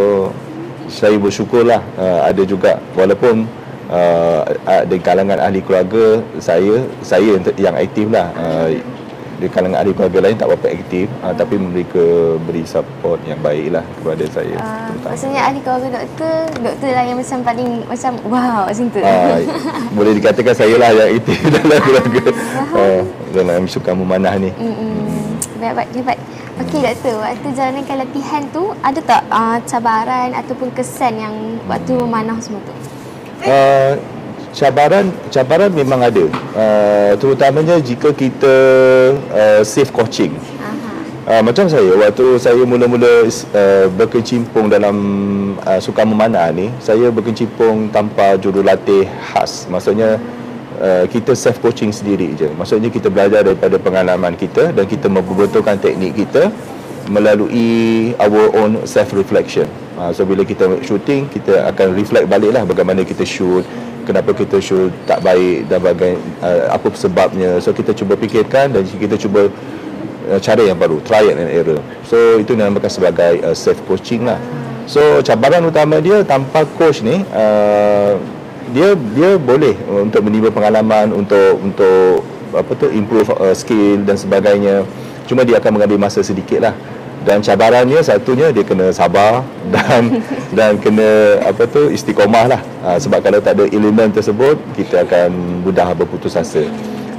saya 0.89 1.15
bersyukurlah 1.19 1.81
uh, 1.99 2.21
ada 2.27 2.43
juga. 2.43 2.79
Walaupun 2.97 3.47
uh, 3.91 4.41
di 4.87 4.97
kalangan 4.99 5.39
ahli 5.39 5.59
keluarga 5.63 6.21
saya 6.39 6.83
saya 7.03 7.39
yang, 7.59 7.75
aktif 7.75 8.07
lah. 8.09 8.31
Uh, 8.35 8.79
di 9.43 9.51
kalangan 9.51 9.83
ahli 9.83 9.91
keluarga 9.91 10.19
lain 10.23 10.39
tak 10.39 10.47
berapa 10.55 10.67
aktif 10.71 11.11
uh, 11.19 11.33
tapi 11.35 11.59
mereka 11.59 12.37
beri 12.47 12.63
support 12.63 13.19
yang 13.27 13.35
baik 13.43 13.75
lah 13.75 13.83
kepada 13.99 14.23
saya 14.31 14.55
Uh, 14.63 14.93
maksudnya 15.03 15.41
ahli 15.43 15.59
keluarga 15.59 15.99
doktor, 15.99 16.47
doktor 16.61 16.89
lah 16.93 17.03
yang 17.03 17.17
macam 17.19 17.39
paling 17.43 17.69
macam 17.83 18.11
wow 18.29 18.63
macam 18.69 18.85
tu. 18.93 19.01
Ah, 19.01 19.41
boleh 19.97 20.13
dikatakan 20.15 20.53
saya 20.55 20.75
lah 20.77 20.89
yang 20.93 21.19
aktif 21.19 21.39
dalam 21.59 21.79
keluarga. 21.81 22.23
Uh, 22.71 23.01
dalam 23.33 23.61
sukan 23.65 23.93
memanah 23.97 24.37
ni. 24.37 24.53
Mm-mm. 24.55 24.93
Baik, 25.59 25.73
baik, 25.75 25.89
hebat. 25.97 26.17
Okey 26.53 26.85
doktor, 26.85 27.17
waktu 27.17 27.49
jalankan 27.57 27.97
latihan 28.05 28.45
tu 28.53 28.77
ada 28.85 29.01
tak 29.01 29.25
uh, 29.33 29.57
cabaran 29.65 30.37
ataupun 30.37 30.69
kesan 30.77 31.17
yang 31.17 31.33
waktu 31.65 31.97
memanah 31.97 32.37
semua 32.37 32.61
tu? 32.61 32.73
Uh, 33.41 33.97
cabaran 34.53 35.09
cabaran 35.33 35.73
memang 35.73 36.05
ada 36.05 36.29
uh, 36.53 37.11
terutamanya 37.17 37.81
jika 37.81 38.13
kita 38.13 38.53
uh, 39.33 39.65
safe 39.65 39.89
coaching. 39.89 40.37
Uh, 41.25 41.41
macam 41.41 41.65
saya 41.65 41.89
waktu 41.97 42.37
saya 42.37 42.61
mula-mula 42.61 43.25
uh, 43.31 43.89
berkecimpung 43.97 44.69
dalam 44.69 44.95
uh, 45.65 45.79
sukan 45.81 46.05
memanah 46.05 46.51
ni 46.53 46.67
saya 46.83 47.09
berkecimpung 47.09 47.89
tanpa 47.95 48.35
jurulatih 48.35 49.07
khas 49.31 49.65
maksudnya 49.71 50.19
uh, 50.83 51.05
kita 51.07 51.31
self 51.31 51.63
coaching 51.63 51.95
sendiri 51.95 52.35
je. 52.35 52.51
Maksudnya 52.51 52.91
kita 52.91 53.07
belajar 53.07 53.47
daripada 53.47 53.79
pengalaman 53.79 54.35
kita 54.35 54.75
dan 54.75 54.83
kita 54.83 55.07
membetulkan 55.07 55.79
teknik 55.79 56.19
kita 56.19 56.51
melalui 57.07 58.11
our 58.19 58.51
own 58.59 58.83
self 58.83 59.15
reflection. 59.15 59.65
Uh, 59.95 60.11
so 60.11 60.27
bila 60.27 60.43
kita 60.43 60.67
shooting 60.83 61.31
kita 61.31 61.63
akan 61.71 61.95
reflect 61.95 62.27
balik 62.27 62.51
lah 62.51 62.65
bagaimana 62.65 63.05
kita 63.05 63.21
shoot 63.23 63.63
kenapa 64.03 64.35
kita 64.35 64.59
shoot 64.59 64.91
tak 65.07 65.23
baik 65.23 65.65
dan 65.71 65.79
bagai, 65.79 66.19
uh, 66.43 66.75
apa 66.75 66.91
sebabnya. 66.93 67.57
So 67.63 67.71
kita 67.71 67.95
cuba 67.95 68.19
fikirkan 68.19 68.75
dan 68.75 68.83
kita 68.83 69.15
cuba 69.15 69.47
uh, 70.27 70.39
cara 70.43 70.61
yang 70.67 70.77
baru 70.77 70.99
trial 71.07 71.33
and 71.39 71.49
error. 71.49 71.79
So 72.07 72.37
itu 72.37 72.53
dinamakan 72.53 72.91
sebagai 72.91 73.39
uh, 73.41 73.55
self 73.55 73.79
coaching 73.87 74.27
lah. 74.27 74.37
So 74.83 75.23
cabaran 75.23 75.63
utama 75.63 76.03
dia 76.03 76.27
tanpa 76.27 76.67
coach 76.75 76.99
ni 76.99 77.23
uh, 77.31 78.19
dia 78.73 78.97
dia 78.97 79.37
boleh 79.37 79.77
untuk 79.87 80.25
menimba 80.25 80.49
pengalaman 80.49 81.13
untuk 81.13 81.61
untuk 81.61 82.25
apa 82.53 82.71
tu 82.77 82.89
improve 82.89 83.29
uh, 83.37 83.53
skill 83.53 84.01
dan 84.01 84.17
sebagainya. 84.17 84.85
Cuma 85.29 85.45
dia 85.45 85.61
akan 85.61 85.79
mengambil 85.79 86.01
masa 86.01 86.25
sedikit 86.25 86.59
lah. 86.59 86.75
Dan 87.23 87.39
cabarannya 87.39 88.03
satunya 88.03 88.51
dia 88.51 88.67
kena 88.67 88.91
sabar 88.91 89.47
dan 89.73 90.19
dan 90.51 90.75
kena 90.81 91.39
apa 91.45 91.63
tu 91.69 91.87
istiqomah 91.93 92.45
lah. 92.51 92.61
Uh, 92.83 92.97
sebab 92.99 93.23
kalau 93.23 93.39
tak 93.39 93.61
ada 93.61 93.65
elemen 93.69 94.11
tersebut 94.11 94.59
kita 94.75 95.07
akan 95.07 95.63
mudah 95.63 95.93
berputus 95.95 96.35
asa. 96.35 96.67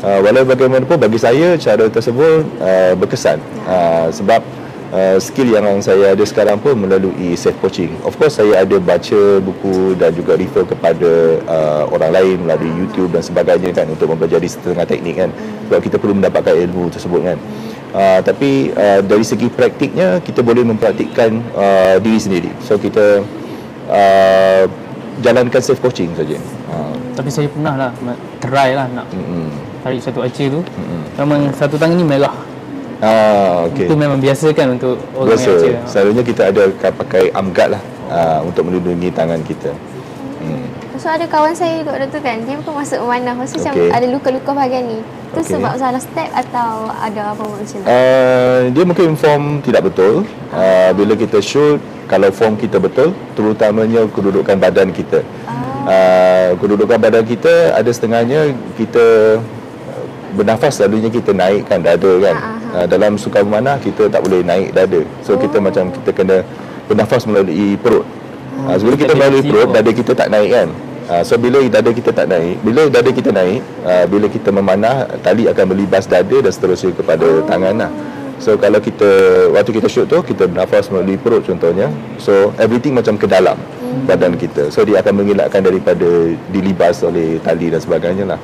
Uh, 0.04 0.20
walau 0.20 0.44
bagaimanapun 0.44 1.00
bagi 1.00 1.16
saya 1.16 1.56
cara 1.56 1.88
tersebut 1.88 2.44
uh, 2.60 2.92
berkesan. 3.00 3.40
Uh, 3.64 4.12
sebab 4.12 4.44
uh, 4.94 5.18
skill 5.18 5.58
yang 5.58 5.66
saya 5.82 6.14
ada 6.14 6.22
sekarang 6.22 6.62
pun 6.62 6.78
melalui 6.78 7.34
self 7.34 7.58
coaching. 7.58 7.90
Of 8.06 8.14
course 8.14 8.38
saya 8.38 8.62
ada 8.62 8.78
baca 8.78 9.42
buku 9.42 9.98
dan 9.98 10.14
juga 10.14 10.38
refer 10.38 10.62
kepada 10.62 11.10
uh, 11.50 11.84
orang 11.90 12.10
lain 12.14 12.36
melalui 12.46 12.72
YouTube 12.78 13.10
dan 13.10 13.26
sebagainya 13.26 13.74
kan 13.74 13.90
untuk 13.90 14.14
mempelajari 14.14 14.46
setengah 14.46 14.86
teknik 14.86 15.26
kan. 15.26 15.30
Sebab 15.66 15.80
kita 15.82 15.96
perlu 15.98 16.14
mendapatkan 16.14 16.54
ilmu 16.54 16.94
tersebut 16.94 17.20
kan. 17.26 17.38
Uh, 17.94 18.18
tapi 18.26 18.74
uh, 18.74 19.02
dari 19.02 19.22
segi 19.22 19.46
praktiknya 19.50 20.18
kita 20.22 20.42
boleh 20.42 20.66
mempraktikkan 20.66 21.42
uh, 21.54 21.98
diri 21.98 22.18
sendiri. 22.18 22.50
So 22.62 22.78
kita 22.78 23.22
uh, 23.90 24.64
jalankan 25.22 25.62
self 25.62 25.78
coaching 25.78 26.10
saja. 26.18 26.38
Uh, 26.70 26.94
Tapi 27.14 27.30
saya 27.30 27.46
pernah 27.46 27.74
lah 27.78 27.90
try 28.42 28.74
lah 28.74 28.90
nak 28.90 29.06
mm-mm. 29.14 29.46
tarik 29.86 30.02
satu 30.02 30.26
archer 30.26 30.50
tu. 30.50 30.60
Mm-mm. 30.66 31.02
Memang 31.22 31.54
satu 31.54 31.78
tangan 31.78 31.94
ni 31.94 32.02
merah. 32.02 32.34
Ah, 33.02 33.66
okey. 33.70 33.90
Itu 33.90 33.94
memang 33.98 34.18
biasa 34.22 34.52
kan 34.54 34.78
untuk 34.78 35.00
orang 35.16 35.34
Biasa. 35.34 35.48
yang 35.50 35.58
archer. 35.58 35.74
Selalunya 35.90 36.22
kita 36.22 36.42
ada 36.50 36.62
pakai 36.94 37.34
arm 37.34 37.50
guard 37.50 37.74
lah 37.74 37.82
uh, 38.12 38.40
untuk 38.46 38.70
melindungi 38.70 39.10
tangan 39.10 39.42
kita. 39.42 39.74
Hmm. 40.44 40.66
So 40.94 41.10
ada 41.10 41.26
kawan 41.26 41.52
saya 41.52 41.82
juga 41.82 42.00
doktor 42.00 42.22
kan, 42.22 42.38
dia 42.46 42.56
pun 42.56 42.72
masuk 42.80 43.02
memanah. 43.02 43.34
Lepas 43.36 43.52
tu 43.52 43.60
macam 43.60 43.74
ada 43.92 44.06
luka-luka 44.08 44.50
bahagian 44.54 44.84
ni. 44.88 44.98
Tu 45.34 45.40
Okey. 45.42 45.52
sebab 45.58 45.72
salah 45.76 46.00
step 46.00 46.30
atau 46.32 46.88
ada 46.94 47.34
apa 47.34 47.42
macam 47.44 47.78
tu? 47.82 47.84
Uh, 47.84 48.58
dia 48.70 48.84
mungkin 48.86 49.08
form 49.18 49.44
tidak 49.60 49.90
betul. 49.90 50.22
Uh, 50.54 50.90
bila 50.94 51.12
kita 51.18 51.42
shoot, 51.42 51.82
kalau 52.06 52.30
form 52.30 52.54
kita 52.54 52.78
betul, 52.78 53.12
terutamanya 53.34 54.06
kedudukan 54.08 54.56
badan 54.56 54.94
kita. 54.94 55.20
Uh, 55.84 56.56
kedudukan 56.56 56.96
badan 56.96 57.26
kita 57.28 57.76
ada 57.76 57.90
setengahnya 57.92 58.56
kita 58.78 59.36
uh, 59.90 60.04
bernafas 60.32 60.80
selalunya 60.80 61.12
kita 61.12 61.36
naikkan 61.36 61.84
dada 61.84 62.12
kan. 62.22 62.53
Uh, 62.74 62.90
dalam 62.90 63.14
sukan 63.14 63.46
memanah 63.46 63.78
kita 63.78 64.10
tak 64.10 64.18
boleh 64.26 64.42
naik 64.42 64.74
dada. 64.74 65.06
So 65.22 65.38
kita 65.38 65.62
macam 65.62 65.94
kita 65.94 66.10
kena 66.10 66.42
bernafas 66.90 67.22
melalui 67.22 67.78
perut. 67.78 68.02
Uh, 68.66 68.74
sebelum 68.74 68.98
kita 68.98 69.14
Dada 69.14 69.20
melalui 69.22 69.42
perut, 69.46 69.68
dada 69.70 69.90
kita 69.94 70.12
tak 70.18 70.28
naik 70.34 70.50
kan. 70.50 70.68
Uh, 71.04 71.22
so 71.22 71.38
bila 71.38 71.62
dada 71.70 71.90
kita 71.94 72.10
tak 72.10 72.26
naik, 72.26 72.58
bila 72.66 72.82
dada 72.90 73.10
kita 73.14 73.30
naik, 73.30 73.60
uh, 73.86 74.04
bila 74.10 74.26
kita 74.26 74.48
memanah, 74.50 75.06
tali 75.22 75.46
akan 75.46 75.70
melibas 75.70 76.10
dada 76.10 76.34
dan 76.34 76.50
seterusnya 76.50 76.96
kepada 76.98 77.22
oh. 77.22 77.46
tangan 77.46 77.74
lah. 77.78 77.90
So 78.42 78.58
kalau 78.58 78.82
kita 78.82 79.06
waktu 79.54 79.70
kita 79.78 79.86
shoot 79.86 80.10
tu 80.10 80.18
kita 80.26 80.50
bernafas 80.50 80.90
melalui 80.90 81.14
perut 81.14 81.46
contohnya. 81.46 81.86
So 82.18 82.50
everything 82.58 82.98
macam 82.98 83.14
ke 83.14 83.30
dalam 83.30 83.54
hmm. 83.54 84.10
badan 84.10 84.34
kita. 84.34 84.74
So 84.74 84.82
dia 84.82 84.98
akan 84.98 85.22
mengelakkan 85.22 85.62
daripada 85.62 86.34
dilibas 86.50 87.06
oleh 87.06 87.38
tali 87.38 87.70
dan 87.70 87.78
sebagainya 87.78 88.34
lah. 88.34 88.40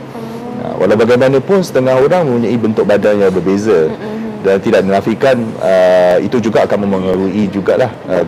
Uh, 0.62 0.74
walau 0.84 0.94
bagaimanapun 0.94 1.66
setengah 1.66 1.98
orang 1.98 2.28
mempunyai 2.28 2.54
bentuk 2.60 2.84
badan 2.86 3.24
yang 3.24 3.32
berbeza 3.34 3.90
dan 4.40 4.56
tidak 4.60 4.80
menafikan 4.84 5.36
uh, 5.60 6.16
itu 6.20 6.40
juga 6.40 6.64
akan 6.64 6.88
memengaruhi 6.88 7.48
jugalah 7.52 7.92
uh, 8.08 8.24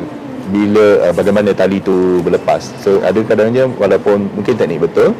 bila 0.53 1.09
uh, 1.09 1.15
bagaimana 1.17 1.57
tali 1.57 1.81
itu 1.81 2.21
berlepas. 2.21 2.73
So 2.85 3.01
ada 3.01 3.21
kadangnya 3.25 3.71
walaupun 3.81 4.29
mungkin 4.37 4.55
teknik 4.59 4.85
betul 4.85 5.17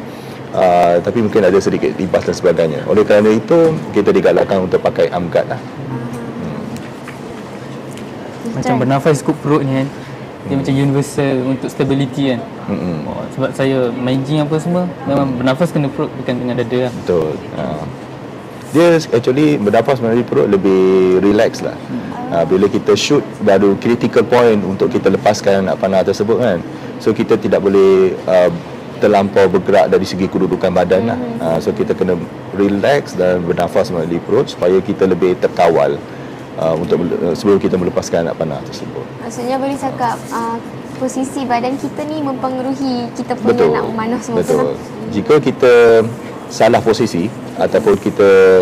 uh, 0.53 1.01
tapi 1.01 1.25
mungkin 1.25 1.41
ada 1.49 1.57
sedikit 1.57 1.93
libas 1.97 2.23
dan 2.29 2.35
sebagainya. 2.37 2.85
Oleh 2.85 3.01
kerana 3.01 3.33
itu 3.33 3.73
kita 3.91 4.13
digalakkan 4.13 4.69
untuk 4.69 4.79
pakai 4.85 5.09
arm 5.09 5.27
guard 5.33 5.49
lah. 5.49 5.61
Macam 8.53 8.77
bernafas 8.77 9.25
kup 9.25 9.33
perut 9.41 9.65
ni 9.65 9.81
kan. 9.81 9.87
Dia 10.43 10.59
macam 10.59 10.75
universal 10.75 11.35
untuk 11.55 11.71
stability 11.71 12.35
kan. 12.35 12.39
Mm-mm. 12.67 13.07
Oh, 13.07 13.23
sebab 13.31 13.49
saya 13.55 13.87
main 13.95 14.19
gym 14.27 14.43
apa 14.43 14.59
semua 14.59 14.83
memang 15.07 15.39
bernafas 15.39 15.71
kena 15.71 15.87
perut 15.87 16.11
bukan 16.19 16.35
dengan 16.35 16.59
dada 16.59 16.79
lah. 16.85 16.93
Betul. 17.01 17.31
Uh, 17.55 17.83
dia 18.73 18.97
actually 19.13 19.61
bernafas 19.61 20.01
melalui 20.01 20.25
perut 20.25 20.49
lebih 20.49 21.21
relax 21.21 21.61
lah. 21.61 21.77
Uh, 22.33 22.41
bila 22.49 22.65
kita 22.65 22.97
shoot 22.97 23.21
baru 23.45 23.77
critical 23.77 24.25
point 24.25 24.57
untuk 24.65 24.89
kita 24.89 25.13
lepaskan 25.13 25.69
anak 25.69 25.77
panah 25.77 26.01
tersebut 26.01 26.41
kan. 26.41 26.59
So 26.97 27.13
kita 27.13 27.37
tidak 27.37 27.61
boleh 27.61 28.17
uh, 28.25 28.49
terlampau 28.97 29.45
bergerak 29.45 29.93
dari 29.93 30.01
segi 30.01 30.25
kedudukan 30.25 30.73
badan 30.73 31.13
lah. 31.13 31.19
Uh, 31.37 31.57
so 31.61 31.69
kita 31.69 31.93
kena 31.93 32.17
relax 32.57 33.13
dan 33.13 33.45
bernafas 33.45 33.93
melalui 33.93 34.17
perut 34.17 34.49
supaya 34.49 34.81
kita 34.81 35.05
lebih 35.05 35.37
terkawal 35.37 36.01
uh, 36.57 36.73
untuk 36.73 37.05
uh, 37.21 37.37
sebelum 37.37 37.61
kita 37.61 37.77
melepaskan 37.77 38.25
anak 38.25 38.41
panah 38.41 38.57
tersebut. 38.65 39.05
Maksudnya 39.21 39.61
boleh 39.61 39.77
cakap 39.77 40.17
uh, 40.33 40.57
posisi 40.97 41.45
badan 41.45 41.77
kita 41.77 42.01
ni 42.09 42.17
mempengaruhi 42.23 43.13
kita 43.13 43.37
punya 43.37 43.61
Betul. 43.61 43.75
nak 43.77 43.83
memanah 43.93 44.19
semua 44.23 44.41
tu 44.41 44.57
Betul. 44.57 44.65
lah. 44.73 44.77
Jika 45.13 45.35
kita 45.37 45.73
salah 46.53 46.77
posisi 46.77 47.25
ataupun 47.57 47.97
kita 47.97 48.61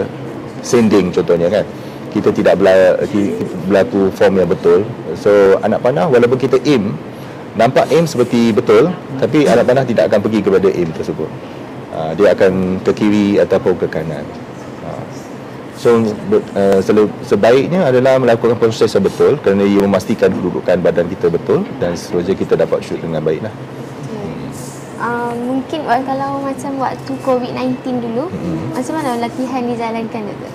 sending 0.64 1.12
contohnya 1.12 1.52
kan. 1.52 1.68
Kita 2.12 2.32
tidak 2.32 2.60
berlaku 2.60 4.12
form 4.16 4.40
yang 4.40 4.48
betul. 4.48 4.88
So 5.20 5.60
anak 5.60 5.84
panah 5.84 6.08
walaupun 6.08 6.40
kita 6.40 6.56
aim 6.64 6.96
nampak 7.60 7.92
aim 7.92 8.08
seperti 8.08 8.56
betul 8.56 8.96
tapi 9.20 9.44
anak 9.44 9.68
panah 9.68 9.84
tidak 9.84 10.08
akan 10.08 10.20
pergi 10.24 10.40
kepada 10.40 10.68
aim 10.72 10.88
tersebut. 10.96 11.28
Uh, 11.92 12.16
dia 12.16 12.32
akan 12.32 12.80
ke 12.88 12.92
kiri 12.96 13.28
ataupun 13.44 13.76
ke 13.76 13.88
kanan. 13.92 14.24
Uh, 14.88 15.04
So 15.82 15.98
selu- 16.86 17.10
sebaiknya 17.26 17.90
adalah 17.90 18.22
melakukan 18.22 18.54
proses 18.54 18.94
yang 18.94 19.02
betul 19.02 19.42
kerana 19.42 19.66
ia 19.66 19.82
memastikan 19.82 20.30
kedudukan 20.30 20.78
badan 20.78 21.10
kita 21.10 21.26
betul 21.26 21.66
dan 21.82 21.98
seterusnya 21.98 22.38
kita 22.38 22.54
dapat 22.54 22.86
shoot 22.86 23.02
dengan 23.02 23.18
baik 23.26 23.42
lah. 23.42 23.54
Uh, 25.02 25.34
mungkin 25.34 25.82
kalau 26.06 26.46
macam 26.46 26.72
waktu 26.78 27.12
COVID-19 27.26 28.06
dulu, 28.06 28.30
Hmm. 28.30 28.70
macam 28.78 28.94
mana 29.02 29.18
latihan 29.18 29.66
dijalankan 29.66 30.22
Doktor? 30.30 30.52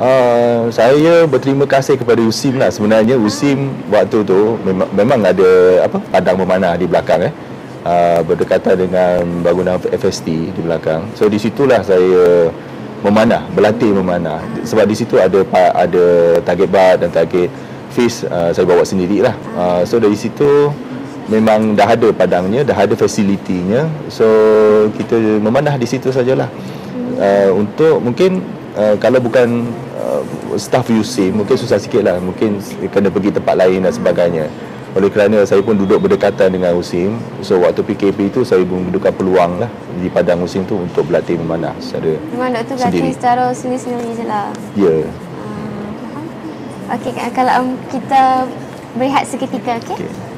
Uh, 0.00 0.72
saya 0.72 1.28
berterima 1.28 1.68
kasih 1.68 2.00
kepada 2.00 2.24
USIM 2.24 2.56
lah. 2.56 2.72
Sebenarnya 2.72 3.20
USIM 3.20 3.68
waktu 3.92 4.24
tu 4.24 4.56
memang, 4.64 4.88
memang 4.96 5.20
ada 5.20 5.50
apa 5.84 6.00
padang 6.08 6.40
memanah 6.40 6.74
di 6.80 6.88
belakang 6.88 7.28
eh. 7.28 7.34
Uh, 7.82 8.22
berdekatan 8.24 8.88
dengan 8.88 9.26
bangunan 9.42 9.76
FST 9.76 10.54
di 10.54 10.60
belakang. 10.62 11.02
So 11.18 11.28
di 11.28 11.36
situlah 11.36 11.82
saya 11.84 12.48
memanah 13.02 13.44
berlatih 13.52 13.90
memanah. 13.92 14.40
Sebab 14.62 14.86
di 14.86 14.94
situ 14.96 15.18
ada 15.18 15.42
ada 15.76 16.04
target 16.46 16.68
bar 16.70 16.96
dan 16.96 17.10
target 17.10 17.50
fish 17.92 18.24
uh, 18.24 18.54
saya 18.54 18.64
bawa 18.64 18.86
sendirilah. 18.86 19.34
Uh, 19.58 19.82
so 19.82 20.00
dari 20.00 20.14
situ 20.16 20.72
memang 21.30 21.78
dah 21.78 21.86
ada 21.94 22.08
padangnya 22.10 22.66
dah 22.66 22.74
ada 22.74 22.94
fasilitinya 22.98 23.86
so 24.10 24.26
kita 24.98 25.38
memanah 25.38 25.78
di 25.78 25.86
situ 25.86 26.10
sajalah 26.10 26.50
uh, 27.18 27.50
untuk 27.54 28.02
mungkin 28.02 28.42
uh, 28.74 28.98
kalau 28.98 29.22
bukan 29.22 29.70
uh, 29.98 30.22
staff 30.58 30.90
UC 30.90 31.30
mungkin 31.30 31.54
susah 31.54 31.78
sikit 31.78 32.02
lah 32.02 32.18
mungkin 32.18 32.58
kena 32.90 33.08
pergi 33.12 33.38
tempat 33.38 33.54
lain 33.54 33.86
dan 33.86 33.92
sebagainya 33.94 34.46
oleh 34.92 35.08
kerana 35.08 35.40
saya 35.48 35.64
pun 35.64 35.72
duduk 35.72 36.04
berdekatan 36.04 36.52
dengan 36.52 36.76
USIM 36.76 37.16
so 37.40 37.56
waktu 37.64 37.80
PKP 37.80 38.28
itu 38.28 38.44
saya 38.44 38.60
membuka 38.60 39.08
peluang 39.08 39.56
lah 39.56 39.70
di 39.96 40.12
padang 40.12 40.44
USIM 40.44 40.68
tu 40.68 40.76
untuk 40.76 41.08
berlatih 41.08 41.40
memanah 41.40 41.72
secara 41.80 42.20
Memang 42.28 42.52
Doktor 42.52 42.76
berlatih 42.76 43.12
secara 43.16 43.44
sendiri-sendiri 43.56 44.10
je 44.20 44.24
lah. 44.28 44.48
ya 44.76 44.92
yeah. 44.92 45.08
Okey, 46.92 47.08
kalau 47.32 47.52
um, 47.56 47.68
kita 47.88 48.44
berehat 49.00 49.24
seketika, 49.24 49.80
okey? 49.80 49.96
okay. 49.96 50.10
Sayang, 50.12 50.31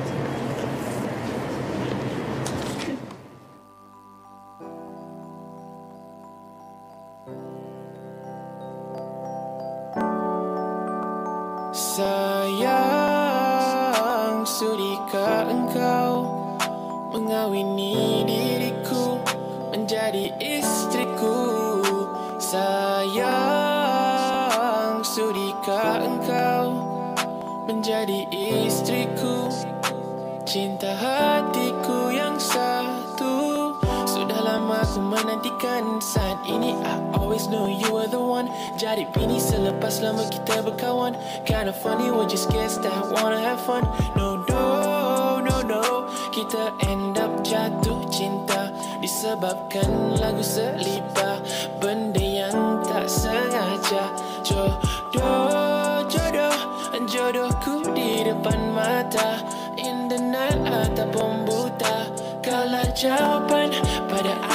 menantikan 35.45 36.01
saat 36.01 36.41
ini. 36.49 36.73
I 36.73 36.97
always 37.21 37.53
know 37.53 37.69
you 37.69 37.93
are 38.01 38.09
the 38.09 38.21
one. 38.21 38.49
Jadi 38.81 39.05
bini 39.13 39.37
selepas 39.37 40.01
lama 40.01 40.25
kita 40.33 40.65
berkawan. 40.65 41.13
Kinda 41.45 41.69
funny 41.69 42.09
when 42.09 42.33
you 42.33 42.41
scared 42.41 42.73
that 42.81 43.13
wanna 43.13 43.37
have 43.37 43.61
fun. 43.61 43.85
No, 44.17 44.41
no, 44.49 45.45
no, 45.45 45.57
no. 45.61 46.09
Kita 46.33 46.73
end 46.89 47.21
up 47.21 47.45
jatuh 47.47 48.03
cinta 48.11 48.75
Disebabkan 48.99 50.19
lagu 50.19 50.43
selipar 50.43 51.39
Benda 51.79 52.25
yang 52.25 52.81
tak 52.81 53.05
sengaja. 53.05 54.09
Jodoh, 54.41 56.09
jodoh. 56.09 56.57
Jodohku 57.05 57.93
di 57.93 58.25
depan 58.25 58.73
mata. 58.73 59.45
In 59.77 60.09
the 60.09 60.17
night 60.17 60.57
ataupun 60.65 61.45
buta 61.45 62.09
Kalau 62.41 62.87
jawapan 62.97 63.69
pada 64.09 64.35
aku 64.41 64.54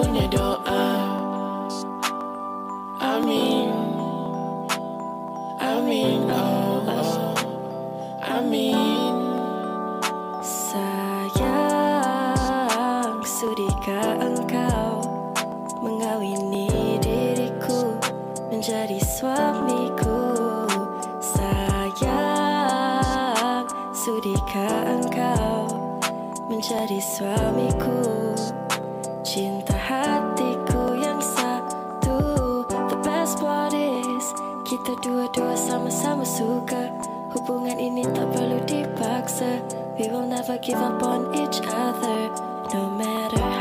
punya 0.00 0.24
doa 0.32 1.12
Amin 3.04 3.68
Amin 5.60 6.24
oh, 6.32 6.80
oh. 6.88 7.36
Amin 8.24 9.12
Sayang, 10.40 11.36
sudikah 13.20 14.16
engkau 14.24 15.04
mengawini 15.84 16.96
diriku 17.04 18.00
menjadi 18.48 18.96
suamiku? 19.04 20.32
Sayang, 21.20 22.08
sudikah 23.92 24.96
engkau 24.96 25.68
menjadi 26.48 26.96
suamiku? 27.04 28.09
Dua-dua 35.00 35.56
sama-sama 35.56 36.22
suka. 36.22 36.92
Hubungan 37.32 37.80
ini 37.80 38.04
tak 38.12 38.30
perlu 38.36 38.60
dipaksa. 38.68 39.60
We 39.96 40.08
will 40.08 40.24
never 40.24 40.56
give 40.60 40.80
up 40.80 41.02
on 41.04 41.34
each 41.36 41.60
other 41.68 42.32
No 42.72 42.88
matter 42.88 43.40
how 43.40 43.59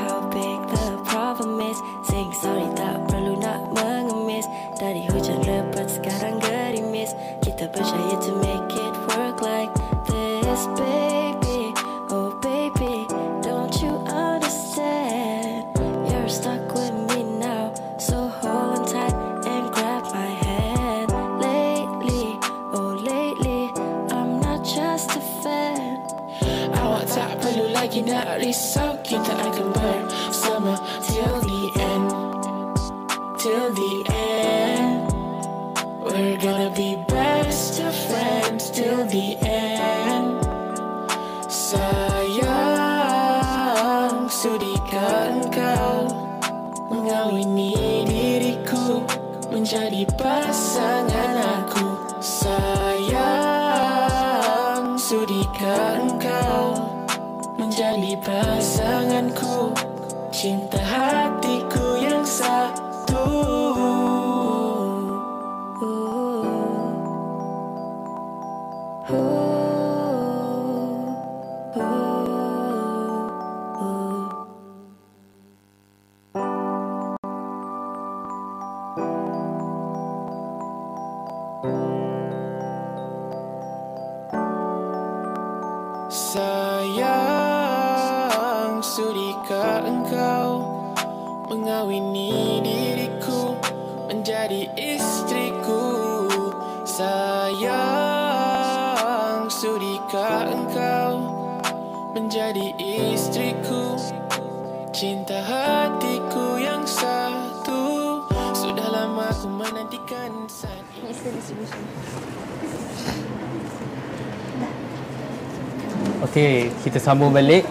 kita 116.99 117.15
sambung 117.15 117.31
balik. 117.31 117.63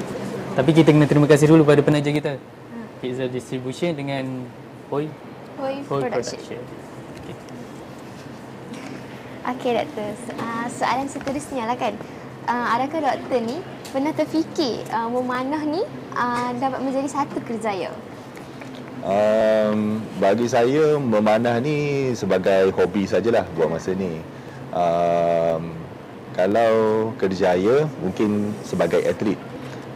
Tapi 0.56 0.72
kita 0.72 0.88
kena 0.88 1.04
terima 1.04 1.28
kasih 1.28 1.52
dulu 1.52 1.68
pada 1.68 1.84
penaja 1.84 2.08
kita. 2.08 2.40
Pizza 3.04 3.28
Distribution 3.28 3.92
dengan 3.92 4.48
Hoi 4.88 5.04
Hoi 5.60 5.84
Hoi 5.84 6.00
Production. 6.00 6.40
Production. 6.40 6.62
Okay. 7.20 7.36
Okey 9.52 9.70
doktor, 9.76 10.10
uh, 10.40 10.66
soalan 10.72 11.06
seterusnya 11.12 11.68
lah 11.68 11.76
kan. 11.76 11.92
Uh, 12.48 12.66
adakah 12.72 13.04
doktor 13.04 13.40
ni 13.44 13.60
pernah 13.92 14.16
terfikir 14.16 14.80
uh, 14.96 15.12
memanah 15.12 15.60
ni 15.60 15.84
uh, 16.16 16.48
dapat 16.56 16.80
menjadi 16.80 17.08
satu 17.12 17.36
kerjaya? 17.44 17.92
Um, 19.04 20.00
bagi 20.16 20.48
saya 20.48 20.96
memanah 20.96 21.60
ni 21.60 22.10
sebagai 22.16 22.72
hobi 22.72 23.04
sajalah 23.04 23.44
buat 23.52 23.76
masa 23.76 23.92
ni. 23.92 24.24
Um, 24.72 25.77
kalau 26.38 27.10
kerjaya 27.18 27.90
mungkin 27.98 28.54
sebagai 28.62 29.02
atlet. 29.02 29.34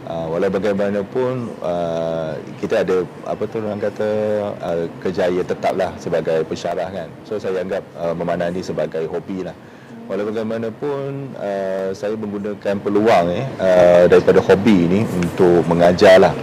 Uh, 0.03 0.35
walau 0.35 0.51
bagaimanapun 0.51 1.47
uh, 1.63 2.35
kita 2.59 2.83
ada 2.83 3.07
apa 3.23 3.47
tu 3.47 3.63
orang 3.63 3.79
kata 3.79 4.09
uh, 4.59 4.83
kerjaya 4.99 5.39
tetaplah 5.47 5.95
sebagai 5.95 6.43
pensyarah 6.43 6.91
kan. 6.91 7.07
So 7.23 7.39
saya 7.39 7.63
anggap 7.63 7.87
uh, 7.95 8.11
memanah 8.11 8.51
sebagai 8.59 9.07
hobi 9.07 9.47
lah. 9.47 9.55
Walau 10.11 10.27
bagaimanapun 10.27 11.31
uh, 11.39 11.95
saya 11.95 12.19
menggunakan 12.19 12.75
peluang 12.83 13.31
eh 13.31 13.47
uh, 13.63 14.03
daripada 14.11 14.43
hobi 14.43 14.91
ni 14.91 14.99
untuk 15.07 15.63
mengajar 15.71 16.19
lah 16.19 16.35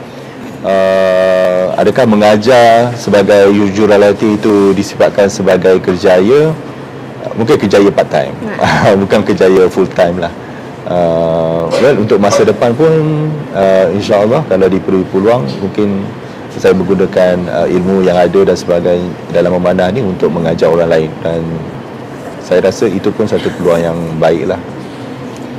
uh, 0.65 1.77
adakah 1.77 2.05
mengajar 2.09 2.93
sebagai 2.97 3.53
juralati 3.73 4.37
itu 4.37 4.73
disifatkan 4.77 5.29
sebagai 5.33 5.81
kerjaya 5.81 6.53
mungkin 7.37 7.57
kerjaya 7.61 7.89
part 7.93 8.09
time. 8.09 8.35
Bukan 9.03 9.21
kerjaya 9.27 9.69
full 9.69 9.89
time 9.93 10.21
lah. 10.21 10.33
Uh, 10.91 11.71
well 11.85 11.97
untuk 12.01 12.19
masa 12.19 12.43
depan 12.43 12.73
pun 12.75 13.29
uh, 13.55 13.87
insyaallah 13.95 14.43
kalau 14.49 14.67
diberi 14.67 15.05
peluang 15.13 15.47
mungkin 15.61 16.03
saya 16.57 16.75
menggunakan 16.75 17.47
uh, 17.47 17.69
ilmu 17.69 18.03
yang 18.03 18.19
ada 18.19 18.41
dan 18.43 18.57
sebagainya 18.59 19.07
dalam 19.31 19.55
memanah 19.55 19.93
ni 19.95 20.03
untuk 20.03 20.33
mengajar 20.35 20.67
orang 20.67 20.91
lain. 20.91 21.11
Dan 21.23 21.41
saya 22.51 22.67
rasa 22.67 22.91
itu 22.91 23.07
pun 23.15 23.29
satu 23.31 23.47
peluang 23.55 23.79
yang 23.79 23.99
baik 24.19 24.51
lah 24.51 24.59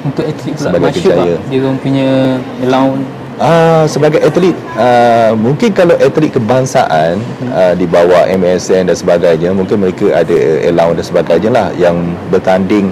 Untuk 0.03 0.27
atlet 0.27 0.51
pula 0.59 0.67
Sebagai 0.67 0.99
tak? 0.99 1.39
Dia 1.47 1.59
orang 1.63 1.77
punya 1.79 2.09
allowance 2.67 3.20
Ah, 3.39 3.87
sebagai 3.87 4.19
atlet, 4.21 4.53
ah, 4.75 5.31
mungkin 5.33 5.71
kalau 5.71 5.95
atlet 5.97 6.29
kebangsaan 6.29 7.17
ah, 7.55 7.73
di 7.73 7.87
bawah 7.87 8.27
MSN 8.27 8.91
dan 8.91 8.97
sebagainya, 8.97 9.49
mungkin 9.55 9.81
mereka 9.81 10.11
ada 10.11 10.37
allowance 10.67 10.99
dan 10.99 11.05
sebagainya 11.07 11.49
lah 11.49 11.67
yang 11.79 12.17
bertanding 12.27 12.91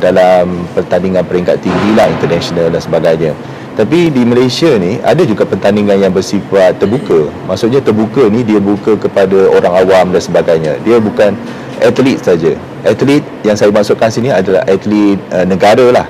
dalam 0.00 0.64
pertandingan 0.72 1.26
peringkat 1.26 1.60
tinggi 1.60 1.90
lah, 1.92 2.08
international 2.08 2.72
dan 2.72 2.80
sebagainya. 2.80 3.32
Tapi 3.80 4.12
di 4.12 4.26
Malaysia 4.26 4.68
ni 4.76 4.98
ada 5.00 5.22
juga 5.22 5.46
pertandingan 5.46 5.96
yang 6.00 6.12
bersifat 6.12 6.76
terbuka. 6.76 7.30
Maksudnya 7.46 7.80
terbuka 7.80 8.26
ni 8.28 8.44
dia 8.44 8.58
buka 8.58 8.98
kepada 8.98 9.48
orang 9.52 9.72
awam 9.86 10.06
dan 10.12 10.20
sebagainya. 10.20 10.76
Dia 10.82 11.00
bukan 11.00 11.32
atlet 11.80 12.18
saja. 12.20 12.52
Atlet 12.84 13.24
yang 13.40 13.56
saya 13.56 13.72
masukkan 13.72 14.12
sini 14.12 14.28
adalah 14.28 14.66
atlet 14.68 15.16
uh, 15.32 15.46
negara 15.48 15.86
lah. 15.92 16.06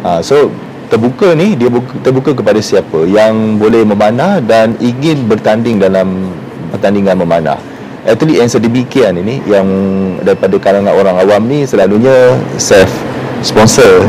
Uh, 0.00 0.20
so 0.24 0.48
terbuka 0.90 1.32
ni 1.38 1.54
dia 1.54 1.70
buka, 1.70 1.94
terbuka 2.02 2.30
kepada 2.34 2.58
siapa 2.58 3.06
yang 3.06 3.56
boleh 3.62 3.86
memanah 3.86 4.42
dan 4.42 4.74
ingin 4.82 5.30
bertanding 5.30 5.78
dalam 5.78 6.34
pertandingan 6.74 7.14
memanah. 7.14 7.56
Atlet 8.02 8.42
yang 8.42 8.50
sedemikian 8.50 9.14
ini 9.22 9.38
yang 9.46 9.68
daripada 10.24 10.56
kalangan 10.58 10.90
orang 10.90 11.16
awam 11.20 11.46
ni 11.46 11.62
selalunya 11.62 12.34
self 12.58 12.90
sponsor. 13.40 14.02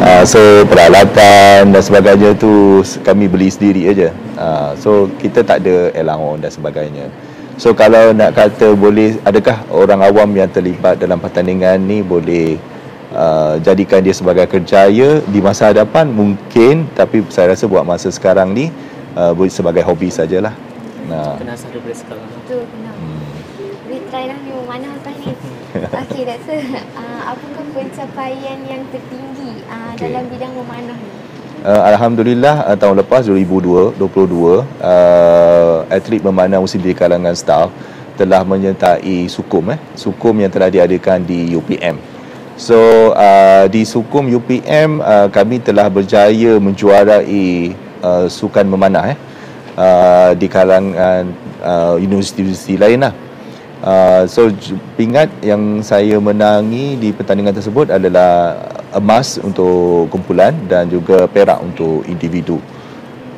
Uh, 0.00 0.24
so 0.24 0.38
peralatan 0.66 1.70
dan 1.70 1.82
sebagainya 1.82 2.32
tu 2.38 2.80
kami 3.04 3.28
beli 3.28 3.52
sendiri 3.52 3.92
aja. 3.92 4.08
Uh, 4.38 4.72
so 4.78 5.10
kita 5.20 5.44
tak 5.44 5.60
ada 5.66 5.92
allowance 5.98 6.40
dan 6.48 6.50
sebagainya. 6.54 7.06
So 7.60 7.76
kalau 7.76 8.16
nak 8.16 8.32
kata 8.32 8.72
boleh 8.72 9.20
adakah 9.28 9.68
orang 9.68 10.00
awam 10.00 10.32
yang 10.32 10.48
terlibat 10.48 10.96
dalam 10.96 11.20
pertandingan 11.20 11.82
ni 11.84 12.00
boleh 12.00 12.56
uh, 13.14 13.54
jadikan 13.62 14.00
dia 14.02 14.14
sebagai 14.16 14.48
kerjaya 14.48 15.20
di 15.24 15.38
masa 15.38 15.70
hadapan 15.70 16.10
mungkin 16.10 16.88
tapi 16.96 17.24
saya 17.28 17.54
rasa 17.54 17.64
buat 17.68 17.84
masa 17.84 18.08
sekarang 18.10 18.52
ni 18.52 18.72
uh, 19.14 19.32
boleh 19.32 19.52
sebagai 19.52 19.84
hobi 19.84 20.08
sajalah. 20.08 20.52
Nah. 21.06 21.36
Penasar 21.36 21.68
daripada 21.74 21.96
sekarang 21.98 22.26
Betul, 22.42 22.62
benar. 22.68 22.94
Boleh 23.86 24.02
try 24.08 24.24
lah 24.30 24.38
ni 24.40 24.50
memanah 24.54 24.90
lepas 24.96 25.14
ni. 25.20 25.32
Okey 26.04 26.22
doktor, 26.28 26.60
uh, 26.96 27.20
apakah 27.32 27.64
pencapaian 27.72 28.58
yang 28.64 28.82
tertinggi 28.92 29.64
uh, 29.68 29.92
Okey. 29.96 30.08
dalam 30.08 30.24
bidang 30.28 30.52
memanah 30.56 30.96
ni? 30.96 31.10
Uh, 31.62 31.82
Alhamdulillah 31.94 32.66
uh, 32.66 32.76
tahun 32.76 33.06
lepas 33.06 33.22
2022 33.30 33.94
uh, 33.94 35.86
atlet 35.86 36.18
memanah 36.18 36.58
musim 36.58 36.82
di 36.82 36.90
kalangan 36.90 37.38
staff 37.38 37.70
telah 38.18 38.42
menyertai 38.44 39.30
sukum 39.30 39.72
eh 39.72 39.78
sukum 39.96 40.34
yang 40.36 40.50
telah 40.52 40.68
diadakan 40.68 41.22
di 41.24 41.54
UPM. 41.54 42.11
So 42.62 43.10
uh, 43.18 43.66
di 43.66 43.82
sukum 43.82 44.30
UPM 44.30 45.02
uh, 45.02 45.26
kami 45.34 45.58
telah 45.58 45.90
berjaya 45.90 46.62
menjuarai 46.62 47.74
uh, 47.98 48.30
sukan 48.30 48.70
memanah 48.70 49.10
eh 49.10 49.18
uh, 49.74 50.30
di 50.38 50.46
kalangan 50.46 51.26
uh, 51.58 51.98
universiti-universiti 51.98 52.78
lain 52.78 53.02
lah. 53.02 53.14
Uh, 53.82 54.22
so 54.30 54.46
pingat 54.94 55.26
yang 55.42 55.82
saya 55.82 56.22
menangi 56.22 56.94
di 57.02 57.10
pertandingan 57.10 57.50
tersebut 57.50 57.90
adalah 57.90 58.54
emas 58.94 59.42
untuk 59.42 60.06
kumpulan 60.14 60.54
dan 60.70 60.86
juga 60.86 61.26
perak 61.26 61.58
untuk 61.66 62.06
individu. 62.06 62.62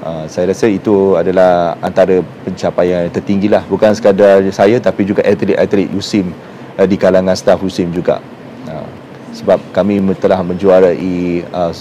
Uh, 0.04 0.28
saya 0.28 0.52
rasa 0.52 0.68
itu 0.68 1.16
adalah 1.16 1.80
antara 1.80 2.20
pencapaian 2.44 3.08
tertinggi 3.08 3.48
lah. 3.48 3.64
Bukan 3.64 3.96
sekadar 3.96 4.44
saya 4.52 4.76
tapi 4.84 5.08
juga 5.08 5.24
atlet-atlet 5.24 5.88
USIM 5.96 6.28
uh, 6.76 6.84
di 6.84 7.00
kalangan 7.00 7.32
staf 7.32 7.64
USIM 7.64 7.88
juga. 7.88 8.20
Sebab 9.34 9.58
kami 9.74 9.98
telah 10.18 10.40
menjuarai 10.46 11.42
uh, 11.50 11.74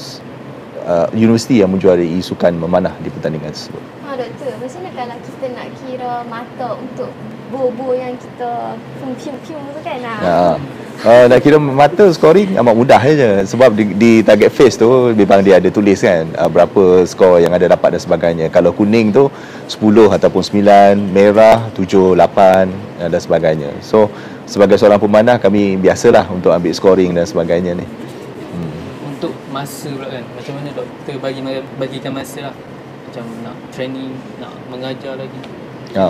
uh, 0.84 1.08
universiti 1.14 1.62
yang 1.62 1.72
menjuarai 1.72 2.20
sukan 2.20 2.58
memanah 2.58 2.94
di 3.00 3.10
pertandingan 3.14 3.54
tersebut. 3.54 3.84
Ha 4.04 4.18
doktor, 4.18 4.52
macam 4.60 4.80
mana 4.84 4.90
kalau 4.94 5.18
kita 5.22 5.46
nak 5.56 5.68
kira 5.82 6.12
mata 6.28 6.68
untuk 6.78 7.10
bo-bo 7.54 7.94
yang 7.94 8.18
kita 8.18 8.74
pium-pium 8.98 9.62
tu 9.78 9.82
kan? 9.86 10.00
Ha. 10.02 10.14
Ya. 10.22 10.42
Uh, 11.04 11.26
nak 11.28 11.44
kira 11.44 11.58
mata 11.60 12.06
scoring 12.16 12.56
amat 12.56 12.76
mudah 12.78 13.02
je 13.02 13.44
sebab 13.50 13.76
di, 13.76 13.92
di 13.98 14.12
target 14.24 14.54
face 14.54 14.80
tu 14.80 15.12
memang 15.12 15.44
dia 15.44 15.60
ada 15.60 15.68
tulis 15.68 16.00
kan 16.00 16.24
uh, 16.38 16.48
berapa 16.48 17.04
skor 17.04 17.44
yang 17.44 17.52
ada 17.52 17.76
dapat 17.76 17.98
dan 17.98 18.02
sebagainya. 18.02 18.46
Kalau 18.54 18.72
kuning 18.72 19.12
tu 19.12 19.28
10 19.68 19.84
ataupun 20.16 20.42
9, 20.42 20.96
merah 21.12 21.68
7, 21.76 22.16
8 22.16 22.16
uh, 22.18 23.10
dan 23.10 23.20
sebagainya. 23.20 23.74
So 23.84 24.08
sebagai 24.46 24.76
seorang 24.76 25.00
pemanah 25.00 25.38
kami 25.40 25.80
biasalah 25.80 26.28
untuk 26.32 26.52
ambil 26.52 26.74
scoring 26.76 27.12
dan 27.16 27.26
sebagainya 27.28 27.78
ni. 27.78 27.86
Untuk 29.08 29.32
masa 29.56 29.88
pula 29.88 30.10
kan 30.10 30.24
Macam 30.36 30.54
mana 30.60 30.70
doktor 30.76 31.16
bagi 31.24 31.42
bagikan 31.80 32.12
masa 32.12 32.52
lah. 32.52 32.56
Macam 33.08 33.24
nak 33.46 33.56
training 33.72 34.12
Nak 34.42 34.54
mengajar 34.68 35.16
lagi. 35.16 35.40
Ha. 35.96 36.10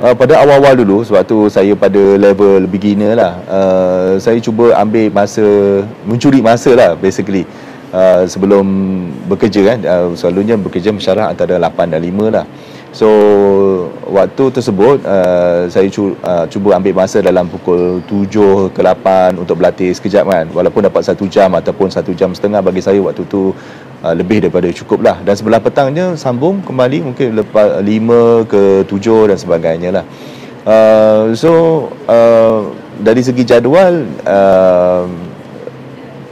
Uh, 0.00 0.14
pada 0.16 0.40
awal-awal 0.40 0.80
dulu 0.80 1.04
sebab 1.04 1.22
tu 1.28 1.44
saya 1.52 1.76
pada 1.76 2.00
level 2.16 2.64
beginner 2.64 3.12
lah 3.12 3.36
uh, 3.44 4.16
saya 4.16 4.40
cuba 4.40 4.72
ambil 4.72 5.12
masa 5.12 5.44
mencuri 6.08 6.40
masa 6.40 6.72
lah 6.72 6.96
basically. 6.96 7.44
Uh, 7.90 8.22
sebelum 8.24 8.64
bekerja 9.26 9.74
kan 9.74 9.78
uh, 9.82 10.14
selalunya 10.14 10.54
bekerja 10.54 10.94
mesyarah 10.94 11.34
antara 11.34 11.58
8 11.58 11.90
dan 11.90 12.00
5 12.00 12.30
lah 12.32 12.46
so 12.90 13.08
waktu 14.10 14.50
tersebut 14.50 15.02
uh, 15.06 15.70
saya 15.70 15.86
cu, 15.90 16.18
uh, 16.20 16.44
cuba 16.50 16.74
ambil 16.74 17.06
masa 17.06 17.22
dalam 17.22 17.46
pukul 17.46 18.02
7 18.06 18.74
ke 18.74 18.80
8 18.82 19.38
untuk 19.38 19.62
berlatih 19.62 19.94
sekejap 19.94 20.24
kan. 20.26 20.46
Walaupun 20.50 20.86
dapat 20.86 21.06
satu 21.06 21.30
jam 21.30 21.54
ataupun 21.54 21.88
satu 21.88 22.10
jam 22.12 22.34
setengah 22.34 22.58
bagi 22.58 22.82
saya 22.82 22.98
waktu 22.98 23.22
tu 23.30 23.54
uh, 24.02 24.14
lebih 24.14 24.42
daripada 24.42 24.66
cukup 24.74 25.06
lah 25.06 25.16
dan 25.22 25.34
sebelah 25.38 25.62
petangnya 25.62 26.18
sambung 26.18 26.60
kembali 26.66 27.12
mungkin 27.12 27.38
lepas 27.38 27.78
5 27.80 28.50
ke 28.50 28.62
7 28.90 29.30
dan 29.30 29.38
sebagainya 29.38 29.90
lah. 30.02 30.04
Uh, 30.60 31.32
so 31.32 31.50
uh, 32.04 32.68
dari 33.00 33.24
segi 33.24 33.48
jadual 33.48 34.04
uh, 34.28 35.08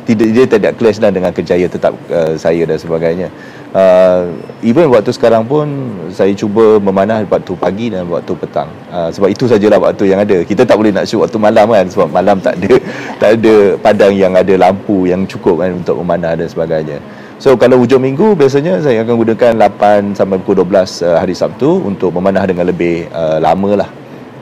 tidak 0.09 0.29
dia 0.33 0.45
tidak 0.49 0.73
clash 0.81 1.01
lah 1.01 1.13
dengan 1.13 1.33
kerjaya 1.33 1.69
tetap 1.69 1.93
uh, 2.09 2.33
saya 2.37 2.65
dan 2.65 2.81
sebagainya 2.81 3.29
Uh, 3.69 4.33
even 4.65 4.89
waktu 4.89 5.13
sekarang 5.13 5.45
pun 5.45 5.69
saya 6.09 6.33
cuba 6.33 6.81
memanah 6.81 7.21
waktu 7.29 7.53
pagi 7.53 7.93
dan 7.93 8.09
waktu 8.09 8.33
petang. 8.33 8.73
Uh, 8.89 9.13
sebab 9.13 9.29
itu 9.29 9.45
sajalah 9.45 9.77
waktu 9.77 10.09
yang 10.09 10.25
ada. 10.25 10.41
Kita 10.41 10.65
tak 10.65 10.81
boleh 10.81 10.89
nak 10.89 11.05
shoot 11.05 11.21
waktu 11.21 11.37
malam 11.37 11.69
kan 11.69 11.85
sebab 11.85 12.09
malam 12.09 12.41
tak 12.41 12.57
ada 12.57 12.73
tak 13.21 13.31
ada 13.37 13.55
padang 13.77 14.17
yang 14.17 14.33
ada 14.33 14.55
lampu 14.57 15.05
yang 15.05 15.29
cukup 15.29 15.61
kan 15.61 15.77
untuk 15.77 16.01
memanah 16.01 16.33
dan 16.33 16.49
sebagainya. 16.49 16.97
So 17.37 17.61
kalau 17.61 17.77
hujung 17.77 18.01
minggu 18.01 18.33
biasanya 18.35 18.81
saya 18.81 19.05
akan 19.05 19.15
gunakan 19.15 19.53
8 19.55 20.17
sampai 20.17 20.41
pukul 20.41 20.65
12 20.65 21.05
uh, 21.05 21.21
hari 21.21 21.37
Sabtu 21.37 21.85
untuk 21.85 22.09
memanah 22.17 22.49
dengan 22.49 22.65
lebih 22.73 23.05
uh, 23.13 23.37
lama 23.37 23.85
lah. 23.85 23.91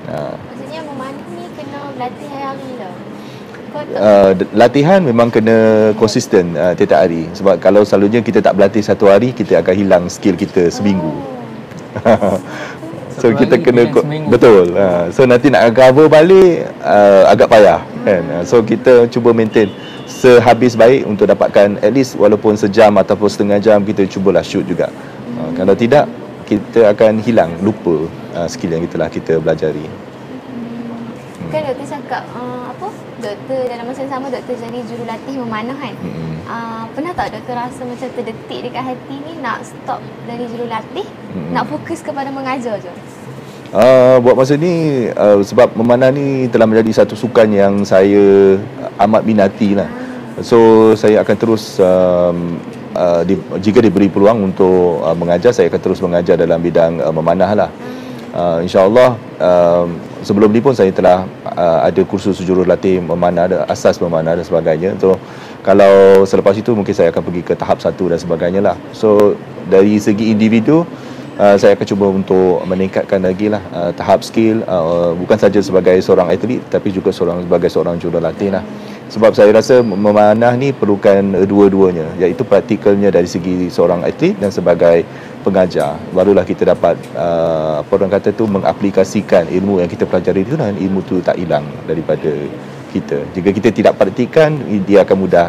Uh, 0.06 0.38
Maksudnya 0.54 0.80
memanah 0.86 1.26
ni 1.34 1.50
kena 1.58 1.78
berlatih 1.98 2.30
hari 2.30 2.68
tau. 2.78 2.94
Kau 3.50 3.62
tak 3.65 3.65
uh, 3.96 4.30
latihan 4.56 5.00
memang 5.02 5.28
kena 5.28 5.90
konsisten 6.00 6.56
uh, 6.56 6.72
tiap 6.72 6.96
hari 6.96 7.28
sebab 7.36 7.60
kalau 7.60 7.82
selalunya 7.82 8.24
kita 8.24 8.40
tak 8.40 8.56
berlatih 8.56 8.82
satu 8.82 9.10
hari 9.10 9.32
kita 9.32 9.60
akan 9.60 9.74
hilang 9.74 10.04
skill 10.08 10.34
kita 10.38 10.68
seminggu. 10.72 11.12
so 13.20 13.32
Satu 13.32 13.38
kita 13.40 13.56
kena 13.60 13.88
seminggu. 13.88 14.28
betul. 14.28 14.76
Uh, 14.76 15.08
so 15.12 15.24
nanti 15.24 15.48
nak 15.48 15.72
cover 15.72 16.06
balik 16.08 16.68
uh, 16.84 17.30
agak 17.32 17.48
payah 17.48 17.80
kan. 18.04 18.22
Uh, 18.30 18.42
so 18.44 18.60
kita 18.60 19.08
cuba 19.08 19.32
maintain 19.32 19.72
sehabis 20.06 20.78
baik 20.78 21.02
untuk 21.04 21.26
dapatkan 21.26 21.80
at 21.82 21.92
least 21.92 22.14
walaupun 22.14 22.54
sejam 22.54 22.94
ataupun 22.96 23.26
setengah 23.26 23.58
jam 23.58 23.82
kita 23.82 24.06
cubalah 24.06 24.44
shoot 24.44 24.64
juga. 24.64 24.92
Uh, 25.36 25.50
kalau 25.56 25.74
tidak 25.74 26.06
kita 26.46 26.94
akan 26.94 27.18
hilang 27.18 27.50
lupa 27.58 28.06
uh, 28.38 28.46
skill 28.46 28.78
yang 28.78 28.82
kita 28.86 28.96
lah 28.96 29.10
kita 29.10 29.42
belajari. 29.42 29.86
Kan 31.50 31.62
doktor 31.62 31.86
cakap 31.86 32.22
uh, 32.34 32.70
apa? 32.70 33.05
Doktor 33.16 33.60
dalam 33.72 33.88
masa 33.88 34.04
yang 34.04 34.12
sama 34.12 34.28
doktor 34.28 34.54
jadi 34.60 34.78
jurulatih 34.84 35.34
memanah 35.40 35.76
kan. 35.80 35.94
Mm-mm. 36.04 36.36
Uh, 36.44 36.84
pernah 36.92 37.16
tak 37.16 37.32
doktor 37.32 37.56
rasa 37.56 37.82
macam 37.88 38.08
terdetik 38.12 38.58
dekat 38.68 38.84
hati 38.92 39.14
ni 39.24 39.32
nak 39.40 39.64
stop 39.64 40.04
dari 40.28 40.44
jurulatih, 40.52 41.06
Mm-mm. 41.08 41.56
nak 41.56 41.64
fokus 41.64 42.04
kepada 42.04 42.28
mengajar 42.28 42.76
je. 42.76 42.92
Uh, 43.72 44.20
buat 44.20 44.36
masa 44.36 44.54
ni 44.60 45.08
uh, 45.10 45.40
sebab 45.40 45.74
memanah 45.74 46.12
ni 46.12 46.46
telah 46.52 46.68
menjadi 46.68 47.02
satu 47.02 47.16
sukan 47.16 47.48
yang 47.50 47.74
saya 47.88 48.60
amat 49.00 49.24
minati 49.24 49.72
lah. 49.72 49.88
So 50.44 50.92
saya 50.92 51.24
akan 51.24 51.36
terus 51.40 51.80
um, 51.80 52.60
uh, 52.92 53.24
di, 53.24 53.40
jika 53.64 53.80
diberi 53.80 54.12
peluang 54.12 54.52
untuk 54.52 55.00
uh, 55.00 55.16
mengajar 55.16 55.56
saya 55.56 55.72
akan 55.72 55.80
terus 55.80 56.04
mengajar 56.04 56.36
dalam 56.36 56.60
bidang 56.60 57.00
uh, 57.00 57.12
memanah 57.16 57.50
lah. 57.64 57.70
Uh, 58.36 58.60
InsyaAllah 58.60 59.16
um, 59.40 59.96
sebelum 60.26 60.50
ni 60.50 60.58
pun 60.58 60.74
saya 60.74 60.90
telah 60.90 61.22
uh, 61.54 61.86
ada 61.86 62.02
kursus 62.02 62.42
jurulatih 62.42 62.98
memanah, 62.98 63.46
ada 63.46 63.56
asas 63.70 64.02
memanah 64.02 64.34
dan 64.34 64.42
sebagainya. 64.42 64.98
So 64.98 65.14
kalau 65.62 66.26
selepas 66.26 66.58
itu 66.58 66.74
mungkin 66.74 66.90
saya 66.90 67.14
akan 67.14 67.22
pergi 67.22 67.42
ke 67.46 67.54
tahap 67.54 67.78
satu 67.78 68.10
dan 68.10 68.18
sebagainya 68.18 68.58
lah. 68.58 68.76
So 68.90 69.38
dari 69.70 70.02
segi 70.02 70.34
individu 70.34 70.82
uh, 71.38 71.54
saya 71.54 71.78
akan 71.78 71.86
cuba 71.86 72.06
untuk 72.10 72.66
meningkatkan 72.66 73.22
lagi 73.22 73.46
lah 73.46 73.62
uh, 73.70 73.94
tahap 73.94 74.26
skill 74.26 74.66
uh, 74.66 75.14
bukan 75.14 75.38
saja 75.38 75.62
sebagai 75.62 75.94
seorang 76.02 76.26
atlet 76.34 76.58
tapi 76.66 76.90
juga 76.90 77.14
seorang 77.14 77.46
sebagai 77.46 77.70
seorang 77.70 77.94
jurulatih 78.02 78.50
lah. 78.50 78.66
Sebab 79.06 79.38
saya 79.38 79.54
rasa 79.54 79.86
memanah 79.86 80.58
ni 80.58 80.74
perlukan 80.74 81.46
dua-duanya 81.46 82.10
iaitu 82.18 82.42
praktikalnya 82.42 83.14
dari 83.14 83.30
segi 83.30 83.70
seorang 83.70 84.02
atlet 84.02 84.34
dan 84.42 84.50
sebagai 84.50 85.06
pengajar 85.46 85.94
barulah 86.10 86.42
kita 86.42 86.74
dapat 86.74 86.98
uh, 87.14 87.86
apa 87.86 87.92
orang 87.94 88.10
kata 88.18 88.34
tu 88.34 88.50
mengaplikasikan 88.50 89.46
ilmu 89.46 89.78
yang 89.78 89.86
kita 89.86 90.02
pelajari 90.02 90.42
itu 90.42 90.58
dan 90.58 90.74
ilmu 90.74 91.06
tu 91.06 91.22
tak 91.22 91.38
hilang 91.38 91.62
daripada 91.86 92.34
kita. 92.90 93.22
Jika 93.30 93.48
kita 93.54 93.68
tidak 93.70 93.94
praktikan 93.94 94.58
dia 94.82 95.06
akan 95.06 95.16
mudah 95.22 95.46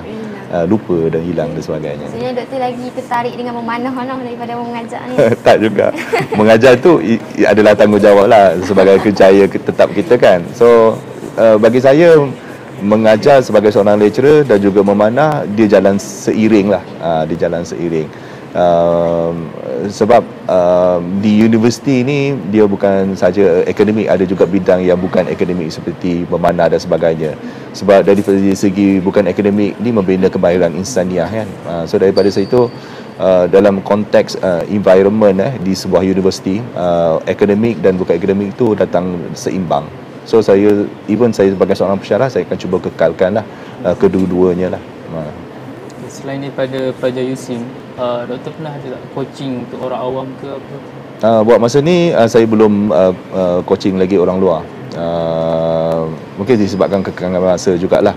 uh, 0.54 0.66
lupa 0.70 1.10
dan 1.10 1.22
hilang 1.26 1.50
dan 1.58 1.64
sebagainya. 1.64 2.06
Maksudnya 2.06 2.32
doktor 2.38 2.60
lagi 2.62 2.86
tertarik 2.94 3.34
dengan 3.34 3.54
memanah 3.58 3.94
noh 3.94 4.20
daripada 4.22 4.54
mengajar 4.54 5.02
ni. 5.10 5.16
tak 5.48 5.58
juga. 5.64 5.90
Mengajar 6.38 6.74
tu 6.78 7.02
i- 7.02 7.22
i- 7.40 7.48
adalah 7.48 7.74
tanggungjawab 7.74 8.26
lah 8.30 8.54
sebagai 8.62 9.02
kerjaya 9.02 9.50
ke- 9.50 9.64
tetap 9.64 9.90
kita 9.96 10.14
kan. 10.20 10.46
So 10.54 11.00
uh, 11.40 11.58
bagi 11.58 11.82
saya 11.82 12.22
mengajar 12.78 13.42
sebagai 13.42 13.74
seorang 13.74 13.98
lecturer 13.98 14.46
dan 14.46 14.62
juga 14.62 14.86
memanah 14.86 15.50
dia 15.50 15.66
jalan 15.66 15.98
seiring 15.98 16.70
lah. 16.70 16.84
Uh, 17.02 17.24
dia 17.26 17.48
jalan 17.50 17.66
seiring. 17.66 18.06
Um, 18.58 19.54
sebab 19.86 20.26
um, 20.50 21.22
di 21.22 21.46
universiti 21.46 22.02
ni 22.02 22.34
dia 22.50 22.66
bukan 22.66 23.14
saja 23.14 23.62
akademik 23.70 24.10
ada 24.10 24.26
juga 24.26 24.50
bidang 24.50 24.82
yang 24.82 24.98
bukan 24.98 25.30
akademik 25.30 25.70
seperti 25.70 26.26
memanah 26.26 26.66
dan 26.66 26.82
sebagainya. 26.82 27.38
Sebab 27.78 28.02
dari 28.02 28.18
segi 28.58 28.98
bukan 28.98 29.30
akademik 29.30 29.78
ni 29.78 29.94
membina 29.94 30.26
kemahiran 30.26 30.74
insaniah 30.74 31.30
kan? 31.30 31.46
Uh, 31.70 31.84
so 31.86 32.02
daripada 32.02 32.34
situ 32.34 32.66
uh, 33.22 33.46
dalam 33.46 33.78
konteks 33.86 34.42
uh, 34.42 34.66
environment 34.74 35.38
eh 35.38 35.54
di 35.62 35.78
sebuah 35.78 36.02
universiti 36.02 36.58
uh, 36.74 37.22
akademik 37.30 37.78
dan 37.86 37.94
bukan 37.94 38.18
akademik 38.18 38.58
tu 38.58 38.74
datang 38.74 39.22
seimbang. 39.38 39.86
So 40.26 40.42
saya 40.42 40.90
even 41.06 41.30
saya 41.30 41.54
sebagai 41.54 41.78
seorang 41.78 42.02
pensyarah 42.02 42.34
saya 42.34 42.42
akan 42.50 42.58
cuba 42.58 42.82
kekalkan 42.90 43.38
lah 43.38 43.46
uh, 43.86 43.94
kedua-duanya 43.94 44.74
lah. 44.74 44.82
Uh. 45.14 45.30
Selain 46.10 46.42
daripada 46.42 46.90
pelajar 46.98 47.22
USIM, 47.22 47.62
uh, 47.98 48.22
doktor 48.30 48.54
pernah 48.56 48.72
ada 48.78 48.88
tak 48.96 49.02
coaching 49.12 49.66
untuk 49.66 49.80
orang 49.90 50.00
awam 50.00 50.28
ke 50.40 50.48
apa? 50.48 50.76
Uh, 51.18 51.42
buat 51.42 51.58
masa 51.58 51.82
ni 51.82 52.14
uh, 52.14 52.30
saya 52.30 52.46
belum 52.46 52.94
uh, 52.94 53.14
uh, 53.34 53.60
coaching 53.66 53.98
lagi 53.98 54.16
orang 54.22 54.38
luar. 54.38 54.62
Uh, 54.98 56.10
mungkin 56.38 56.58
disebabkan 56.58 57.02
kekangan 57.02 57.42
masa 57.42 57.74
jugalah. 57.76 58.14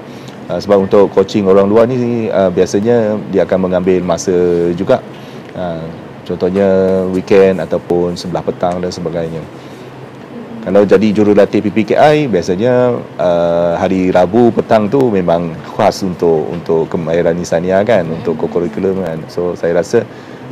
Uh, 0.47 0.61
sebab 0.61 0.85
untuk 0.85 1.09
coaching 1.15 1.49
orang 1.49 1.67
luar 1.67 1.89
ni 1.89 2.29
uh, 2.29 2.53
biasanya 2.53 3.17
dia 3.33 3.49
akan 3.49 3.71
mengambil 3.71 4.05
masa 4.05 4.35
juga. 4.77 5.01
Uh, 5.57 5.89
contohnya 6.29 6.69
weekend 7.11 7.59
ataupun 7.59 8.15
sebelah 8.15 8.45
petang 8.45 8.79
dan 8.79 8.93
sebagainya. 8.93 9.43
Kalau 10.61 10.85
jadi 10.85 11.09
jurulatih 11.09 11.65
PPKI 11.65 12.29
biasanya 12.29 12.93
uh, 13.17 13.73
hari 13.81 14.13
Rabu 14.13 14.53
petang 14.53 14.93
tu 14.93 15.09
memang 15.09 15.57
khas 15.65 16.05
untuk 16.05 16.53
untuk 16.53 16.85
kemahiran 16.93 17.33
insania 17.33 17.81
kan 17.81 18.05
untuk 18.05 18.37
kurikulum 18.45 19.01
kan. 19.01 19.19
So 19.33 19.57
saya 19.57 19.81
rasa 19.81 20.05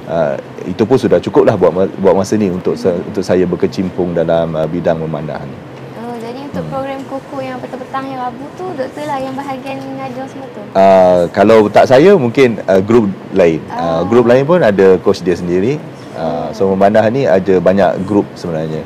uh, 0.09 0.41
itu 0.65 0.81
pun 0.89 0.97
sudah 0.97 1.21
cukup 1.21 1.53
lah 1.53 1.61
buat 1.61 1.93
buat 2.01 2.15
masa 2.17 2.41
ni 2.41 2.49
untuk 2.49 2.73
untuk 2.81 3.21
saya 3.21 3.45
berkecimpung 3.45 4.17
dalam 4.17 4.57
uh, 4.57 4.65
bidang 4.65 4.97
memanah 4.97 5.45
ni. 5.45 5.57
Oh, 6.01 6.17
jadi 6.17 6.41
untuk 6.41 6.65
program 6.73 7.05
koko 7.05 7.45
yang 7.45 7.61
petang-petang 7.61 8.05
yang 8.09 8.21
Rabu 8.25 8.45
tu 8.57 8.65
doktor 8.81 9.05
lah 9.05 9.21
yang 9.21 9.37
bahagian 9.37 9.77
mengajar 9.93 10.25
semua 10.25 10.49
tu. 10.57 10.61
Uh, 10.73 11.29
kalau 11.37 11.69
tak 11.69 11.85
saya 11.85 12.17
mungkin 12.17 12.57
uh, 12.65 12.81
grup 12.81 13.13
lain. 13.37 13.61
Uh, 13.69 14.01
Ah. 14.01 14.03
grup 14.09 14.25
lain 14.25 14.49
pun 14.49 14.65
ada 14.65 14.97
coach 15.05 15.21
dia 15.21 15.37
sendiri. 15.37 15.77
Uh, 16.17 16.49
so 16.57 16.73
memanah 16.73 17.05
ni 17.13 17.29
ada 17.29 17.61
banyak 17.61 18.09
grup 18.09 18.25
sebenarnya. 18.33 18.83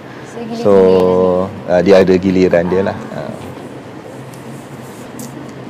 So, 0.60 0.72
uh, 1.64 1.80
dia 1.80 2.04
ada 2.04 2.14
giliran 2.20 2.68
dia 2.68 2.82
lah. 2.92 2.96
Uh. 3.16 3.32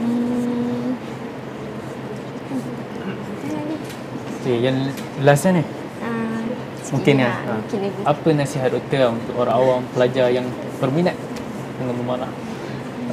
Hmm. 0.02 0.90
Okay, 4.42 4.56
yang 4.58 4.76
last 5.22 5.46
ni. 5.46 5.62
Ah, 6.02 6.42
Mungkin 6.90 7.14
kan? 7.22 7.30
lah. 7.30 7.38
Apa 8.10 8.28
nasihat 8.34 8.74
doktor 8.74 8.98
lah 8.98 9.10
untuk 9.14 9.34
orang 9.38 9.54
awam, 9.54 9.80
pelajar 9.94 10.34
yang 10.34 10.46
berminat 10.82 11.14
dengan 11.78 11.94
memanah? 12.02 12.30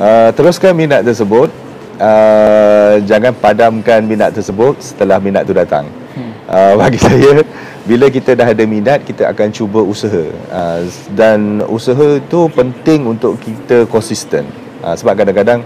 Uh, 0.01 0.29
teruskan 0.34 0.73
minat 0.73 1.05
tersebut. 1.05 1.53
Uh, 1.99 3.03
jangan 3.03 3.36
padamkan 3.36 3.99
minat 4.08 4.32
tersebut 4.32 4.79
setelah 4.79 5.19
minat 5.19 5.43
tu 5.43 5.51
datang. 5.51 5.86
Hmm. 6.15 6.32
Uh, 6.47 6.73
bagi 6.79 6.97
saya, 6.97 7.43
bila 7.87 8.11
kita 8.11 8.35
dah 8.35 8.51
ada 8.51 8.63
minat, 8.67 9.05
kita 9.07 9.29
akan 9.31 9.47
cuba 9.55 9.79
usaha. 9.79 10.25
Uh, 10.51 10.83
dan 11.15 11.63
usaha 11.71 12.19
itu 12.19 12.49
penting 12.51 13.07
untuk 13.07 13.39
kita 13.39 13.87
konsisten. 13.87 14.43
Uh, 14.83 14.95
sebab 14.95 15.15
kadang-kadang 15.15 15.63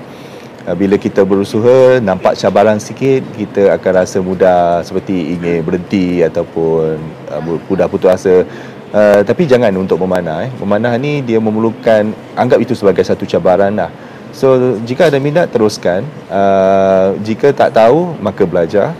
uh, 0.70 0.76
bila 0.78 1.00
kita 1.00 1.26
berusaha, 1.26 1.98
nampak 2.04 2.38
cabaran 2.38 2.78
sikit, 2.78 3.26
kita 3.34 3.74
akan 3.78 3.92
rasa 4.06 4.18
mudah 4.22 4.86
seperti 4.86 5.38
ingin 5.38 5.66
berhenti 5.66 6.22
ataupun 6.22 7.02
mudah 7.70 7.90
putus 7.90 8.14
asa. 8.14 8.46
Uh, 8.94 9.26
tapi 9.26 9.50
jangan 9.50 9.74
untuk 9.74 9.98
memanah. 10.06 10.46
Eh. 10.46 10.52
Memanah 10.62 10.94
ni 11.02 11.26
dia 11.26 11.42
memerlukan, 11.42 12.14
anggap 12.38 12.62
itu 12.62 12.78
sebagai 12.78 13.02
satu 13.02 13.26
cabaran 13.26 13.74
lah. 13.74 13.90
So 14.34 14.78
jika 14.82 15.14
ada 15.14 15.22
minat 15.22 15.54
teruskan. 15.54 16.06
Uh, 16.30 17.18
jika 17.22 17.54
tak 17.54 17.78
tahu 17.78 18.18
maka 18.18 18.46
belajar 18.50 18.98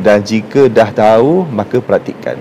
dan 0.00 0.20
jika 0.20 0.68
dah 0.68 0.92
tahu 0.92 1.48
maka 1.48 1.80
praktikkan. 1.80 2.36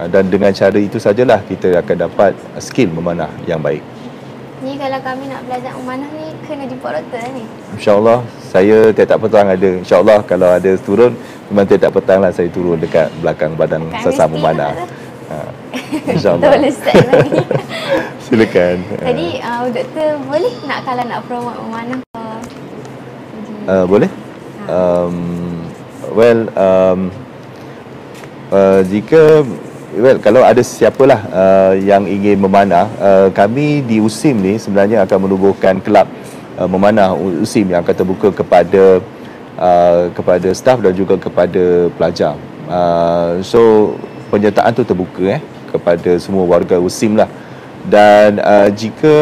Uh, 0.00 0.08
dan 0.08 0.26
dengan 0.26 0.50
cara 0.50 0.78
itu 0.80 0.96
sajalah 0.96 1.44
kita 1.46 1.76
akan 1.78 1.96
dapat 2.08 2.32
skill 2.58 2.90
memanah 2.90 3.30
yang 3.46 3.60
baik. 3.60 3.84
Ni 4.60 4.76
kalau 4.76 5.00
kami 5.00 5.24
nak 5.28 5.40
belajar 5.48 5.72
memanah 5.76 6.08
ni 6.12 6.26
kena 6.44 6.64
jumpa 6.68 6.88
doktor 6.92 7.20
lah 7.20 7.30
ni. 7.32 7.44
InsyaAllah 7.78 8.18
saya 8.44 8.78
tiap-tiap 8.92 9.20
petang 9.24 9.48
ada. 9.48 9.70
InsyaAllah 9.80 10.18
kalau 10.26 10.48
ada 10.52 10.72
turun 10.82 11.12
memang 11.48 11.64
tiap-tiap 11.64 11.92
petang 11.96 12.18
lah 12.20 12.32
saya 12.34 12.48
turun 12.52 12.76
dekat 12.76 13.08
belakang 13.24 13.56
badan 13.56 13.86
sesama 14.02 14.36
mesti 14.36 14.40
memanah. 14.40 14.72
Ha. 15.30 15.36
InsyaAllah. 16.16 16.48
boleh 16.58 16.72
start 16.74 17.04
lagi. 17.06 17.40
Silakan. 18.26 18.76
Tadi 19.08 19.28
uh, 19.40 19.64
doktor 19.70 20.08
boleh 20.26 20.54
nak 20.66 20.80
kalau 20.84 21.04
nak 21.06 21.20
promote 21.24 21.58
memanah? 21.64 21.98
Uh, 23.64 23.84
boleh? 23.86 24.10
Um, 24.68 25.49
well, 26.12 26.40
um, 26.54 27.00
uh, 28.50 28.80
jika 28.86 29.46
well, 29.96 30.18
kalau 30.22 30.42
ada 30.44 30.62
siapalah 30.62 31.20
uh, 31.30 31.72
yang 31.78 32.06
ingin 32.06 32.38
memanah, 32.38 32.86
uh, 32.98 33.28
kami 33.34 33.82
di 33.82 33.98
USIM 33.98 34.38
ni 34.38 34.54
sebenarnya 34.58 35.02
akan 35.06 35.30
menubuhkan 35.30 35.78
kelab 35.82 36.06
uh, 36.58 36.68
memanah 36.68 37.14
USIM 37.16 37.72
yang 37.72 37.82
akan 37.82 37.94
terbuka 37.94 38.28
kepada 38.30 39.02
uh, 39.58 40.10
kepada 40.14 40.48
staf 40.54 40.78
dan 40.82 40.92
juga 40.94 41.18
kepada 41.18 41.90
pelajar. 41.94 42.34
Uh, 42.70 43.42
so 43.42 43.94
penyertaan 44.30 44.70
tu 44.70 44.86
terbuka 44.86 45.38
eh 45.38 45.42
kepada 45.70 46.18
semua 46.18 46.46
warga 46.46 46.78
USIM 46.78 47.18
lah 47.18 47.30
dan 47.90 48.38
uh, 48.38 48.68
jika 48.70 49.16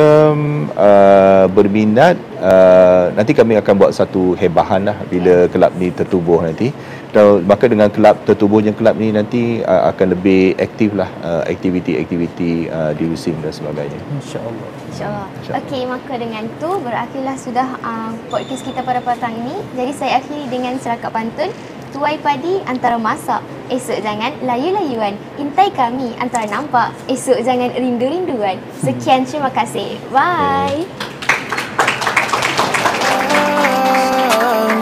uh, 0.76 1.44
berminat 1.48 2.20
uh, 2.36 3.08
nanti 3.16 3.32
kami 3.32 3.56
akan 3.56 3.74
buat 3.80 3.92
satu 3.96 4.36
hebahan 4.36 4.84
lah 4.84 4.96
bila 5.08 5.48
kelab 5.48 5.72
ni 5.80 5.88
tertubuh 5.88 6.44
nanti 6.44 6.68
dan 7.08 7.40
maka 7.48 7.64
dengan 7.72 7.88
kelab 7.88 8.20
tertubuhnya 8.28 8.76
kelab 8.76 9.00
ni 9.00 9.08
nanti 9.08 9.64
uh, 9.64 9.88
akan 9.88 10.06
lebih 10.12 10.52
aktif 10.60 10.92
lah 10.92 11.08
uh, 11.24 11.42
aktiviti-aktiviti 11.48 12.68
uh, 12.68 12.92
di 12.92 13.08
USIM 13.08 13.40
dan 13.40 13.52
sebagainya 13.56 13.96
InsyaAllah. 14.20 14.68
InsyaAllah. 14.92 15.26
InsyaAllah. 15.40 15.64
Okey, 15.64 15.82
maka 15.88 16.12
dengan 16.20 16.44
tu 16.60 16.70
berakhirlah 16.84 17.36
sudah 17.40 17.68
uh, 17.80 18.12
podcast 18.28 18.62
kita 18.66 18.84
pada 18.84 19.00
petang 19.00 19.32
ini. 19.32 19.56
Jadi 19.72 19.92
saya 19.96 20.20
akhiri 20.20 20.44
dengan 20.52 20.76
serakat 20.76 21.08
pantun. 21.08 21.48
Tuai 21.88 22.20
padi 22.20 22.60
antara 22.68 23.00
masak, 23.00 23.40
esok 23.72 24.04
jangan 24.04 24.36
layu-layuan. 24.44 25.16
Intai 25.40 25.72
kami 25.72 26.12
antara 26.20 26.44
nampak, 26.44 26.92
esok 27.08 27.40
jangan 27.40 27.72
rindu-rinduan. 27.72 28.60
Sekian, 28.84 29.24
terima 29.24 29.48
kasih. 29.48 29.96
Bye. 30.12 30.84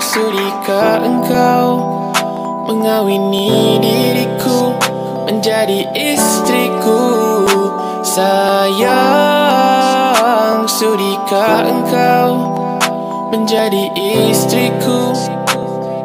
Sudikah 0.03 1.03
engkau 1.03 1.67
mengawini 2.67 3.79
diriku 3.81 4.75
menjadi 5.29 5.87
istriku 5.95 7.03
Sayang, 8.17 9.05
sudikah 10.65 11.69
engkau 11.69 12.55
menjadi 13.29 13.93
istriku 13.93 15.13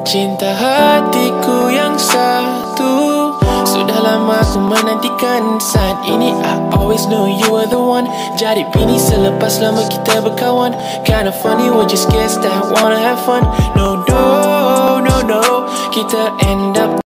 Cinta 0.02 0.50
hatiku 0.58 1.70
yang 1.70 1.94
satu. 1.94 3.30
Sudah 3.64 4.00
lama 4.02 4.42
aku 4.42 4.60
menantikan 4.60 5.62
Saat 5.62 6.04
ini. 6.04 6.34
I 6.36 6.58
always 6.76 7.06
know 7.08 7.30
you 7.30 7.54
are 7.56 7.70
the 7.70 7.80
one. 7.80 8.10
Jadi 8.36 8.66
bini 8.74 8.98
selepas 8.98 9.62
lama 9.62 9.86
kita 9.88 10.20
berkawan. 10.26 10.74
Kinda 11.06 11.32
funny 11.32 11.70
we 11.70 11.86
just 11.86 12.10
guess 12.10 12.36
that 12.42 12.60
wanna 12.74 12.98
have 13.00 13.22
fun. 13.24 13.46
No, 13.78 14.02
no, 14.10 15.00
no, 15.00 15.16
no. 15.24 15.42
Kita 15.94 16.34
end 16.50 16.76
up 16.82 16.92